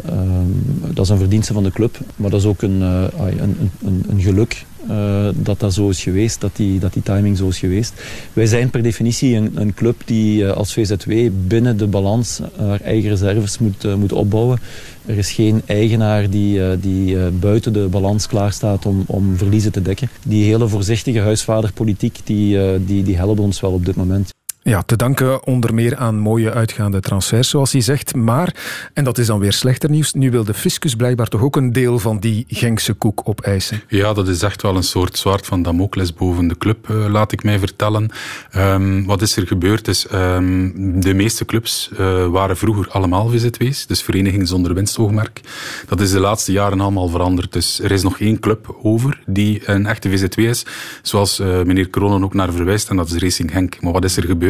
[0.95, 4.21] dat is een verdienste van de club, maar dat is ook een, een, een, een
[4.21, 7.93] geluk uh, dat dat zo is geweest, dat die, dat die timing zo is geweest.
[8.33, 11.13] Wij zijn per definitie een, een club die uh, als VZW
[11.47, 14.59] binnen de balans haar eigen reserves moet, uh, moet opbouwen.
[15.07, 20.11] Er is geen eigenaar die, die buiten de balans klaarstaat om, om verliezen te dekken.
[20.27, 24.33] Die hele voorzichtige huisvaderpolitiek, die, die, die helpt ons wel op dit moment.
[24.63, 28.15] Ja, te danken onder meer aan mooie uitgaande transfers, zoals hij zegt.
[28.15, 28.55] Maar,
[28.95, 31.73] en dat is dan weer slechter nieuws, nu wil de fiscus blijkbaar toch ook een
[31.73, 33.83] deel van die Genkse koek opeisen.
[33.89, 37.33] Ja, dat is echt wel een soort zwaard van Damocles boven de club, uh, laat
[37.33, 38.11] ik mij vertellen.
[38.57, 43.87] Um, wat is er gebeurd is, um, de meeste clubs uh, waren vroeger allemaal VZW's,
[43.87, 45.41] dus verenigingen zonder winstoogmerk.
[45.89, 47.53] Dat is de laatste jaren allemaal veranderd.
[47.53, 50.67] Dus er is nog één club over die een echte VZW is,
[51.03, 53.83] zoals uh, meneer Kronen ook naar verwijst, en dat is Racing Henk.
[53.83, 54.49] Maar wat is er gebeurd?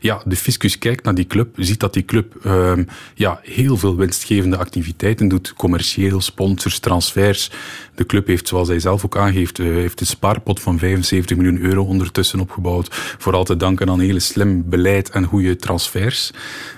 [0.00, 3.96] Ja, de fiscus kijkt naar die club, ziet dat die club um, ja, heel veel
[3.96, 5.52] winstgevende activiteiten doet.
[5.52, 7.50] Commercieel, sponsors, transfers.
[7.94, 11.60] De club heeft, zoals hij zelf ook aangeeft, uh, heeft een spaarpot van 75 miljoen
[11.60, 12.88] euro ondertussen opgebouwd.
[13.18, 16.30] Vooral te danken aan hele slim beleid en goede transfers.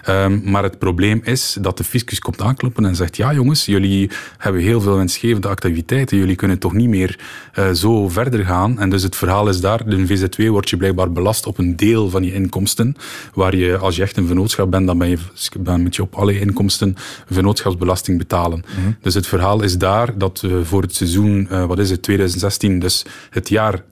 [0.08, 4.10] Um, maar het probleem is dat de fiscus komt aankloppen en zegt, ja jongens, jullie
[4.38, 6.16] hebben heel veel winstgevende activiteiten.
[6.16, 7.18] Jullie kunnen toch niet meer
[7.58, 8.78] uh, zo verder gaan.
[8.78, 12.10] En dus het verhaal is daar, de VZW wordt je blijkbaar belast op een deel
[12.10, 12.96] van je inkomsten.
[13.34, 15.18] Waar je, als je echt een vennootschap bent, dan, ben je,
[15.58, 16.94] dan moet je op alle inkomsten
[17.30, 18.58] vennootschapsbelasting betalen.
[18.58, 18.96] Mm -hmm.
[19.00, 22.78] Dus het verhaal is daar dat uh, voor het seizoen, uh, wat is het, 2016,
[22.78, 23.84] dus het jaar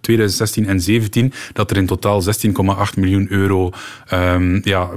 [0.00, 2.30] 2016 en 2017 dat er in totaal 16,8
[2.96, 3.70] miljoen euro
[4.12, 4.88] um, ja,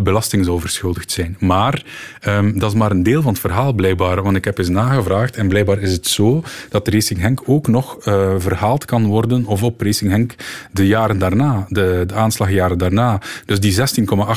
[0.00, 1.36] belasting zou verschuldigd zijn.
[1.38, 1.84] Maar
[2.28, 5.36] um, dat is maar een deel van het verhaal blijkbaar, want ik heb eens nagevraagd
[5.36, 9.62] en blijkbaar is het zo dat Racing Henk ook nog uh, verhaald kan worden of
[9.62, 10.34] op Racing Henk
[10.72, 13.20] de jaren daarna, de, aanslagjaren daarna.
[13.44, 13.84] Dus die 16,8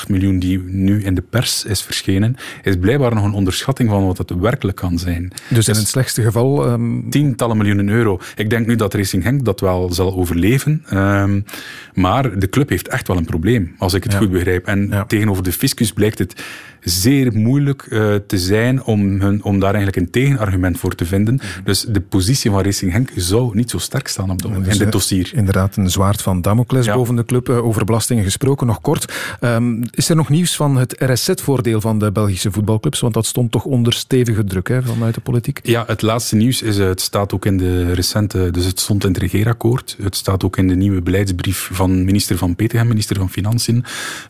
[0.07, 4.17] miljoen die nu in de pers is verschenen, is blijkbaar nog een onderschatting van wat
[4.17, 5.31] het werkelijk kan zijn.
[5.47, 6.71] Dus in dus het slechtste geval...
[6.71, 7.09] Um...
[7.09, 8.19] Tientallen miljoenen euro.
[8.35, 10.83] Ik denk nu dat Racing Henk dat wel zal overleven.
[10.93, 11.45] Um,
[11.93, 14.17] maar de club heeft echt wel een probleem, als ik het ja.
[14.17, 14.65] goed begrijp.
[14.65, 15.05] En ja.
[15.05, 16.43] tegenover de fiscus blijkt het
[16.83, 21.33] zeer moeilijk uh, te zijn om, hun, om daar eigenlijk een tegenargument voor te vinden.
[21.33, 21.63] Mm -hmm.
[21.63, 24.77] Dus de positie van Racing Henk zou niet zo sterk staan op de, dus in
[24.77, 25.31] dit dossier.
[25.33, 26.93] Inderdaad, een zwaard van Damocles ja.
[26.93, 27.49] boven de club.
[27.49, 29.13] Uh, over belastingen gesproken, nog kort.
[29.41, 32.99] Um, is er nog nieuws van het RSZ-voordeel van de Belgische voetbalclubs?
[32.99, 35.59] Want dat stond toch onder stevige druk hè, vanuit de politiek?
[35.63, 39.09] Ja, het laatste nieuws is, het staat ook in de recente, dus het stond in
[39.09, 43.29] het regeerakkoord het, staat ook in de nieuwe beleidsbrief van minister Van Petegem, minister van
[43.29, 43.83] Financiën.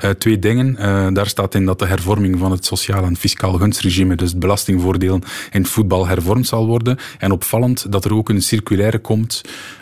[0.05, 1.13] Uh, twee dingen.
[1.13, 5.19] Daar staat in dat de hervorming van het sociaal en fiscaal gunstregime, dus het belastingvoordeel
[5.51, 6.97] in voetbal, hervormd zal worden.
[7.17, 9.41] En opvallend dat er ook een circulaire komt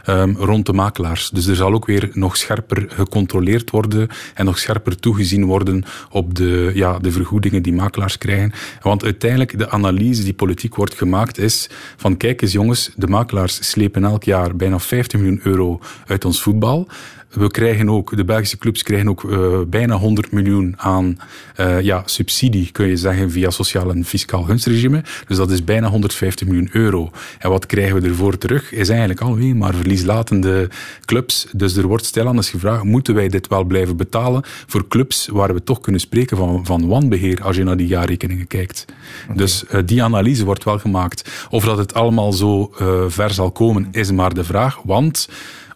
[0.10, 1.30] um, rond de makelaars.
[1.30, 6.36] Dus er zal ook weer nog scherper gecontroleerd worden en nog scherper toegezien worden op
[6.36, 8.52] de, ja, de vergoedingen die makelaars krijgen.
[8.82, 13.70] Want uiteindelijk, de analyse die politiek wordt gemaakt is van kijk eens jongens, de makelaars
[13.70, 16.88] slepen elk jaar bijna 50 miljoen euro uit ons voetbal.
[17.30, 21.18] We krijgen ook, de Belgische clubs krijgen ook uh, bijna 100 miljoen aan
[21.60, 25.04] uh, ja, subsidie, kun je zeggen, via sociaal en fiscaal gunstregime.
[25.28, 27.12] Dus dat is bijna 150 miljoen euro.
[27.40, 28.72] En wat krijgen we ervoor terug?
[28.72, 30.70] Is eigenlijk alweer maar verlieslatende
[31.06, 31.48] clubs.
[31.52, 35.54] Dus er wordt stilaan eens gevraagd, moeten wij dit wel blijven betalen voor clubs waar
[35.54, 38.86] we toch kunnen spreken van, van wanbeheer als je naar die jaarrekeningen kijkt.
[39.24, 39.36] Okay.
[39.36, 41.48] Dus uh, die analyse wordt wel gemaakt.
[41.50, 42.72] Of dat het allemaal zo
[43.08, 44.80] ver zal komen, is maar de vraag.
[44.84, 45.28] Want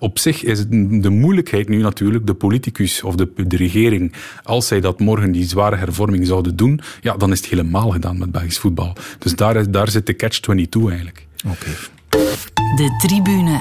[0.02, 5.00] op zich is de moeilijkheid nu natuurlijk, de politicus of de, regering, als zij dat
[5.00, 8.96] morgen, die zware hervorming zouden doen, ja, dan is het helemaal gedaan met Belgisch voetbal.
[9.20, 11.28] Dus daar, daar zit de catch-22 eigenlijk.
[11.48, 11.70] Oké.
[12.76, 13.60] De tribune.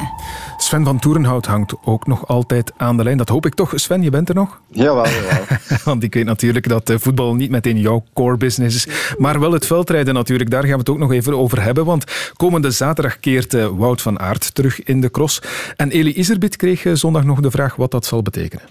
[0.56, 3.16] Sven van Toerenhout hangt ook nog altijd aan de lijn.
[3.16, 3.72] Dat hoop ik toch.
[3.74, 4.60] Sven, je bent er nog?
[4.68, 5.44] Jawel, jawel.
[5.84, 9.14] Want ik weet natuurlijk dat voetbal niet meteen jouw core business is.
[9.18, 10.50] Maar wel het veldrijden natuurlijk.
[10.50, 11.84] Daar gaan we het ook nog even over hebben.
[11.84, 15.42] Want komende zaterdag keert Wout van Aert terug in de cross.
[15.76, 18.64] En Eli Iserbit kreeg zondag nog de vraag wat dat zal betekenen.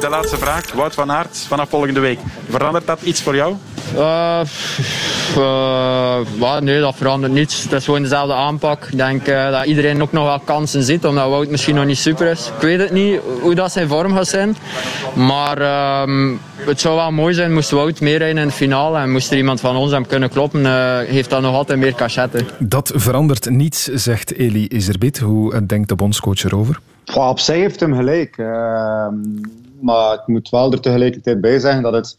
[0.00, 0.72] De laatste vraag.
[0.72, 2.18] Wout van Aert vanaf volgende week.
[2.48, 3.54] Verandert dat iets voor jou?
[3.94, 4.40] Uh,
[5.36, 7.62] uh, nee, dat verandert niets.
[7.62, 8.84] Het is gewoon dezelfde aanpak.
[8.84, 11.98] Ik denk uh, dat iedereen ook nog wel kansen ziet, omdat Wout misschien nog niet
[11.98, 12.46] super is.
[12.46, 14.56] Ik weet het niet hoe dat zijn vorm gaat zijn.
[15.14, 15.58] Maar
[16.56, 18.98] het zou wel mooi zijn moest Wout meerijden in de finale.
[18.98, 20.66] En moest er iemand van ons hem kunnen kloppen,
[21.06, 22.48] heeft dat nog altijd meer cachetten.
[22.58, 25.18] Dat verandert niets, zegt Eli Iserbit.
[25.18, 26.80] Hoe denkt de bondscoach erover?
[27.14, 28.36] op zich heeft hem gelijk.
[29.80, 32.16] Maar ik moet wel er tegelijkertijd bij zeggen dat het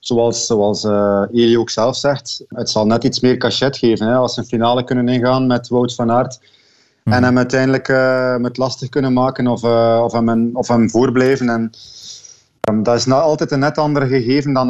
[0.00, 4.06] zoals, zoals uh, Eli ook zelf zegt, het zal net iets meer cachet geven.
[4.06, 6.40] Hè, als ze een finale kunnen ingaan met Wout van Aert.
[7.04, 7.22] En mhm.
[7.22, 11.48] hem uiteindelijk uh, met lastig kunnen maken of, uh, of, hem, of hem voorblijven.
[11.48, 11.70] En,
[12.70, 14.68] um, dat is nou altijd een net ander gegeven dan,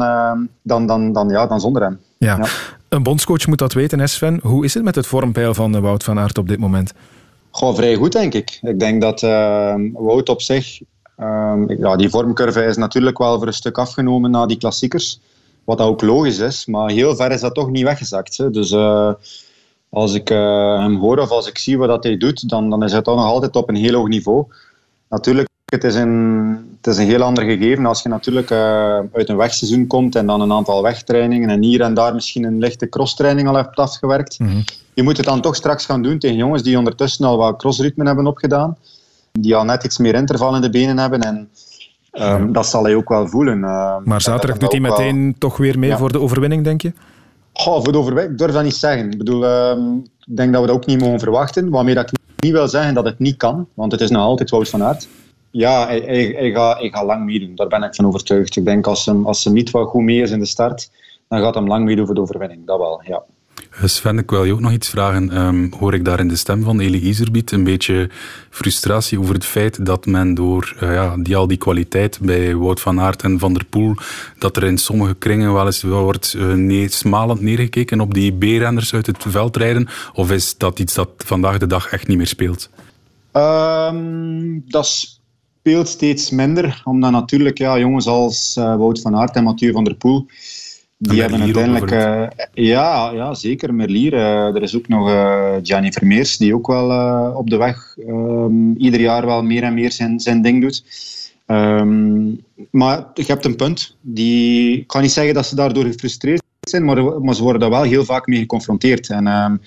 [0.61, 1.99] dan, dan, dan, ja, dan zonder hem.
[2.17, 2.37] Ja.
[2.37, 2.45] ja.
[2.89, 4.39] Een bondscoach moet dat weten, Sven.
[4.43, 6.93] Hoe is het met het vormpeil van Wout van Aert op dit moment?
[7.51, 8.59] Gewoon vrij goed, denk ik.
[8.61, 9.21] Ik denk dat
[9.93, 10.81] Wout op zich
[11.21, 15.19] Um, ja, die vormcurve is natuurlijk wel voor een stuk afgenomen na die klassiekers.
[15.63, 18.37] Wat dat ook logisch is, maar heel ver is dat toch niet weggezakt.
[18.37, 18.51] Hè.
[18.51, 19.13] Dus uh,
[19.89, 22.83] als ik uh, hem hoor of als ik zie wat dat hij doet, dan, dan
[22.83, 24.45] is hij toch nog altijd op een heel hoog niveau.
[25.09, 28.57] Natuurlijk, het is een, het is een heel ander gegeven als je natuurlijk uh,
[29.13, 32.59] uit een wegseizoen komt en dan een aantal wegtrainingen en hier en daar misschien een
[32.59, 34.39] lichte crosstraining al hebt afgewerkt.
[34.39, 34.63] Mm -hmm.
[34.93, 38.05] Je moet het dan toch straks gaan doen tegen jongens die ondertussen al wat crossritmen
[38.05, 38.77] hebben opgedaan
[39.31, 41.21] die al net iets meer interval in de benen hebben.
[41.21, 41.49] En
[42.11, 43.59] um, dat zal hij ook wel voelen.
[43.59, 45.33] Uh, maar zaterdag doet hij meteen wel...
[45.37, 45.97] toch weer mee ja.
[45.97, 46.93] voor de overwinning, denk je?
[47.53, 49.11] Goh, voor de overwinning, ik durf dat niet zeggen.
[49.11, 51.69] Ik bedoel, uh, ik denk dat we dat ook niet mogen verwachten.
[51.69, 54.49] Waarmee dat ik niet wil zeggen dat het niet kan, want het is nog altijd
[54.49, 55.07] Wout van Aert.
[55.51, 57.55] Ja, hij, hij, hij, gaat, hij gaat lang meedoen.
[57.55, 58.55] Daar ben ik van overtuigd.
[58.55, 60.91] Ik denk als ze, als ze niet wat goed mee is in de start,
[61.27, 62.65] dan gaat hem lang meedoen voor de overwinning.
[62.65, 63.23] Dat wel, ja.
[63.71, 65.37] Eh, Sven, ik wil je ook nog iets vragen.
[65.37, 68.09] Um, hoor ik daar in de stem van Elie Iserbiet een beetje
[68.49, 72.79] frustratie over het feit dat men door uh, ja, die, al die kwaliteit bij Wout
[72.79, 73.95] van Aert en Van der Poel,
[74.37, 78.93] dat er in sommige kringen wel eens wel wordt uh, smalend neergekeken op die B-renners
[78.93, 79.87] uit het veld rijden?
[80.13, 82.69] Of is dat iets dat vandaag de dag echt niet meer speelt?
[83.33, 89.71] Um, dat speelt steeds minder, omdat natuurlijk ja, jongens als Wout van Aert en Mathieu
[89.71, 90.27] van der Poel
[91.09, 91.91] die hebben uiteindelijk...
[91.91, 93.73] Uh, ja, ja, zeker.
[93.73, 94.13] Merlier.
[94.13, 96.89] Uh, er is ook nog uh, Gianni Vermeers, die ook wel
[97.35, 100.83] op de weg um, ieder jaar wel meer en meer zijn, zijn ding doet.
[101.47, 103.95] Um, maar je hebt een punt.
[104.01, 107.69] Die, ik kan niet zeggen dat ze daardoor gefrustreerd zijn, maar, maar ze worden daar
[107.69, 109.09] wel heel vaak mee geconfronteerd.
[109.09, 109.61] En um,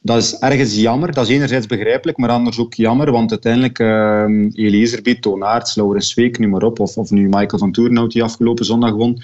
[0.00, 1.12] dat is ergens jammer.
[1.12, 3.10] Dat is enerzijds begrijpelijk, maar anders ook jammer.
[3.12, 6.80] Want uiteindelijk, uh, Eliezer Biet, Toon Aerts, Laurens Zweek, nu maar op.
[6.80, 9.22] Of, of nu Michael van Toernout, die afgelopen zondag won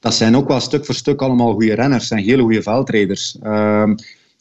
[0.00, 3.36] dat zijn ook wel stuk voor stuk allemaal goede renners en hele goede veldrijders.
[3.42, 3.90] Uh,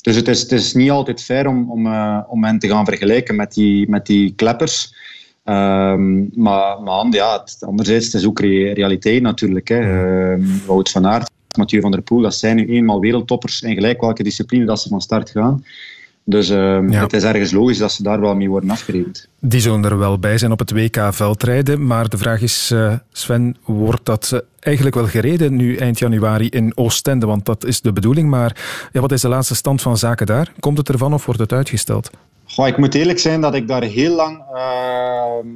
[0.01, 2.86] dus het is, het is niet altijd fair om, om, uh, om hen te gaan
[2.86, 4.93] vergelijken met die, met die kleppers.
[5.43, 9.68] Um, maar, maar ja, het, anderzijds het is ook realiteit natuurlijk.
[9.68, 9.80] Hè.
[10.38, 14.01] Uh, Wout van Aert, Mathieu van der Poel, dat zijn nu eenmaal wereldtoppers in gelijk
[14.01, 15.64] welke discipline dat ze van start gaan.
[16.24, 16.58] Dus uh,
[16.90, 17.02] ja.
[17.02, 19.28] het is ergens logisch dat ze daar wel mee worden afgerekend.
[19.40, 21.86] Die zullen er wel bij zijn op het WK veldrijden.
[21.86, 26.50] Maar de vraag is, uh, Sven, wordt dat uh, eigenlijk wel gereden nu eind januari
[26.50, 27.26] in Oostende?
[27.26, 28.30] Want dat is de bedoeling.
[28.30, 28.56] Maar
[28.92, 30.52] ja, wat is de laatste stand van zaken daar?
[30.60, 32.10] Komt het ervan of wordt het uitgesteld?
[32.46, 35.48] Goh, ik moet eerlijk zijn dat ik daar heel lang ehm,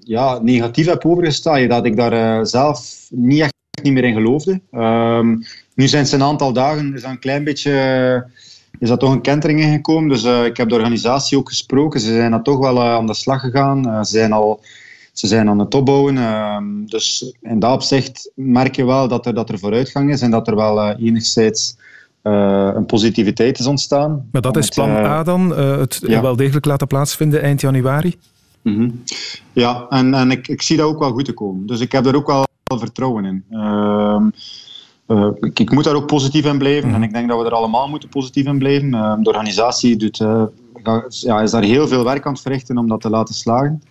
[0.00, 1.68] ja, negatief heb over gestaan.
[1.68, 3.52] Dat ik daar eh, zelf niet echt
[3.82, 4.60] niet meer in geloofde.
[4.70, 5.36] Ehm,
[5.74, 7.70] nu zijn ze een aantal dagen, is dat een klein beetje,
[8.78, 10.08] is dat toch een kentering ingekomen.
[10.08, 12.00] Dus ik heb de organisatie ook gesproken.
[12.00, 14.04] Ze zijn dat toch wel aan de slag gegaan.
[14.04, 14.60] ze zijn al
[15.18, 16.16] ze zijn aan het opbouwen.
[16.16, 16.56] Uh,
[16.86, 20.48] dus in dat opzicht merk je wel dat er, dat er vooruitgang is en dat
[20.48, 21.76] er wel enigszins
[22.22, 24.28] een positiviteit is ontstaan.
[24.32, 26.20] Maar dat is plan eh, A dan, het ja.
[26.20, 28.16] wel degelijk laten plaatsvinden eind januari?
[28.62, 29.02] Mm -hmm.
[29.52, 31.66] Ja, en, en ik, ik zie dat ook wel goed te komen.
[31.66, 33.44] Dus ik heb daar ook wel vertrouwen in.
[35.08, 36.88] Ehm, ik, ik, moet daar ook positief in blijven.
[36.88, 36.94] Mm.
[36.94, 38.94] En ik denk dat we er allemaal moeten positief in blijven.
[38.94, 40.16] Ehm, de organisatie doet,
[41.08, 43.82] ja, is daar heel veel werk aan het verrichten om dat te laten slagen.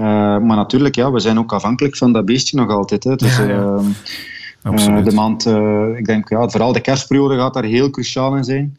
[0.00, 0.06] Uh,
[0.38, 3.04] maar natuurlijk, ja, we zijn ook afhankelijk van dat beestje nog altijd.
[3.04, 3.16] Hè.
[3.16, 8.36] Dus, uh, de maand, uh, ik denk, ja, vooral de kerstperiode gaat daar heel cruciaal
[8.36, 8.76] in zijn.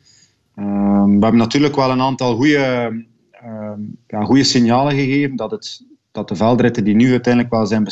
[0.55, 5.83] Ehm, we hebben natuurlijk wel een aantal goede, ehm, ja, goede signalen gegeven dat, het,
[6.11, 7.83] dat de veldritten die nu uiteindelijk wel zijn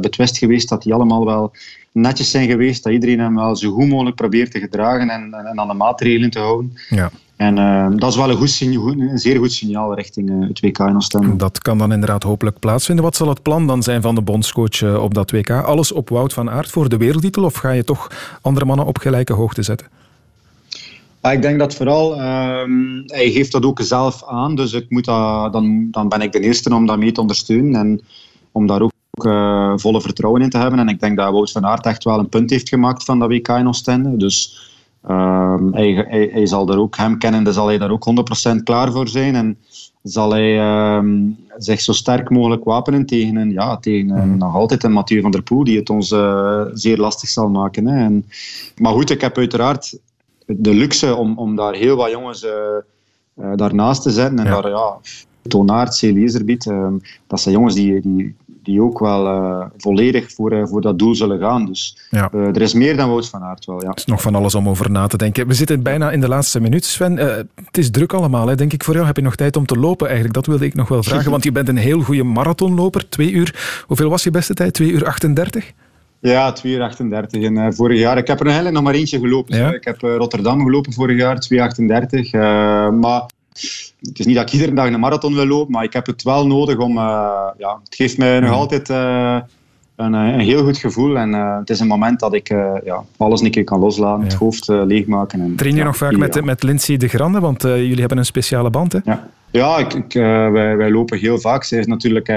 [0.00, 1.52] betwist geweest, dat die allemaal wel
[1.92, 5.60] netjes zijn geweest, dat iedereen hem wel zo goed mogelijk probeert te gedragen en, en,
[5.60, 6.72] aan de maatregelen te houden.
[6.88, 7.10] Ja.
[7.36, 10.60] En uh, dat is wel een, goed signaal, een zeer goed signaal richting uh, het
[10.60, 11.36] WK in Oostende.
[11.36, 13.04] Dat kan dan inderdaad hopelijk plaatsvinden.
[13.04, 15.50] Wat zal het plan dan zijn van de bondscoach uh, op dat WK?
[15.50, 18.98] Alles op Wout van Aert voor de wereldtitel of ga je toch andere mannen op
[18.98, 19.86] gelijke hoogte zetten?
[21.30, 25.52] Ik denk dat vooral, ehm, hij geeft dat ook zelf aan, dus ik moet dat,
[25.52, 28.00] dan, dan ben ik de eerste om dat mee te ondersteunen en
[28.52, 28.91] om daar ook
[29.76, 30.78] volle vertrouwen in te hebben.
[30.78, 33.28] En ik denk dat Wout van Aert echt wel een punt heeft gemaakt van dat
[33.28, 34.16] WK in Oostende.
[34.16, 34.70] Dus
[35.08, 38.06] Um, hij, hij, hij, zal er ook, hem kennende, zal hij daar ook
[38.50, 39.34] 100% klaar voor zijn.
[39.34, 39.58] En
[40.02, 40.58] zal hij
[40.96, 44.38] um, zich zo sterk mogelijk wapenen tegen, een, ja, tegen mm.
[44.38, 47.86] nog altijd een Mathieu van der Poel, die het ons uh, zeer lastig zal maken.
[47.86, 48.04] Hè.
[48.04, 48.26] En,
[48.76, 49.98] maar goed, ik heb uiteraard
[50.46, 52.50] de luxe om, om daar heel wat jongens uh,
[53.40, 54.38] uh, daarnaast te zetten.
[54.38, 54.60] En ja.
[54.60, 54.96] daar, ja,
[55.42, 56.02] Tonaert, C.
[56.02, 56.94] Laserbiet, ehm,
[57.26, 61.14] dat zijn jongens die, die, die ook wel uh, volledig voor, uh, voor dat doel
[61.14, 61.66] zullen gaan.
[61.66, 62.30] Dus ja.
[62.34, 63.82] uh, er is meer dan Wout van Aert wel.
[63.82, 63.88] Ja.
[63.88, 65.46] Er is nog van alles om over na te denken.
[65.46, 67.16] We zitten bijna in de laatste minuut, Sven.
[67.64, 68.84] het is druk allemaal, hè, denk ik.
[68.84, 70.34] Voor jou heb je nog tijd om te lopen eigenlijk.
[70.34, 73.08] Dat wilde ik nog wel vragen, want je bent een heel goede marathonloper.
[73.08, 73.82] Twee uur.
[73.86, 74.74] Hoeveel was je beste tijd?
[74.74, 75.72] Twee uur 38?
[76.20, 77.42] Ja, 2 uur 38.
[77.42, 79.56] En vorig jaar, ik heb er eigenlijk nog maar eentje gelopen.
[79.56, 79.72] Ja?
[79.72, 82.32] Ik heb Rotterdam gelopen vorig jaar, 238.
[83.00, 83.22] maar
[84.00, 86.22] het is niet dat ik iedere dag een marathon wil lopen, maar ik heb het
[86.22, 86.96] wel nodig om...
[86.96, 89.38] Uh, ja, het geeft mij nog altijd uh,
[89.96, 91.18] een, een, heel goed gevoel.
[91.18, 92.48] En uh, het is een moment dat ik
[92.84, 94.30] ja, alles een keer kan loslaten, ja.
[94.30, 95.40] het hoofd leegmaken.
[95.40, 97.40] En, Train je ja, nog vaak met, met Lindsay de Grande?
[97.40, 98.98] Want jullie hebben een speciale band, hè?
[99.04, 99.28] Ja.
[99.50, 101.64] Ja, ik, ik, wij, wij, lopen heel vaak.
[101.64, 102.32] Zij is natuurlijk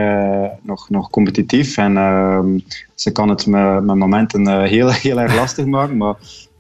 [0.62, 2.60] nog, nog competitief en ehm,
[2.96, 5.98] ze kan het met, met momenten heel, heel erg lastig maken.
[5.98, 6.16] Maar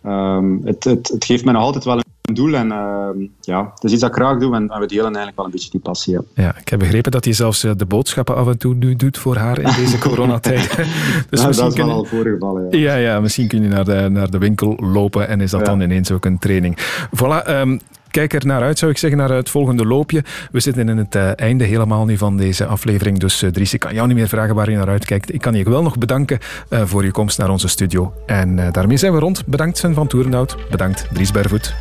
[0.05, 2.55] um, het, het, het geeft mij nog altijd wel een doel.
[2.55, 5.36] En uh, ja, het is iets dat ik graag doe en, en, we delen eigenlijk
[5.36, 6.13] wel een beetje die passie.
[6.13, 6.21] Ja.
[6.34, 9.17] ja ik heb begrepen dat hij zelfs eh, de boodschappen af en toe nu doet
[9.17, 10.76] voor haar in deze coronatijd.
[11.30, 12.78] dus nou, dat is wel al voorgevallen, ja.
[12.78, 12.95] ja.
[12.95, 15.65] Ja, misschien kun je naar de, naar de winkel lopen en is dat ja.
[15.65, 16.78] dan ineens ook een training.
[17.15, 17.80] Voilà, um,
[18.16, 20.24] kijk er naar uit, zou ik zeggen, naar het volgende loopje.
[20.51, 23.20] We zitten in het uh, einde helemaal nu van deze aflevering.
[23.20, 25.34] Dus uh, Dries, ik kan jou niet meer vragen waar je naar uitkijkt.
[25.34, 26.39] Ik kan je wel nog bedanken
[26.70, 28.13] uh, voor je komst naar onze studio.
[28.26, 29.45] En daarmee zijn we rond.
[29.45, 30.57] Bedankt Sven van Toerenhout.
[30.70, 31.74] Bedankt Dries Bervoet.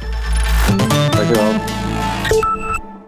[1.11, 1.84] Dankjewel.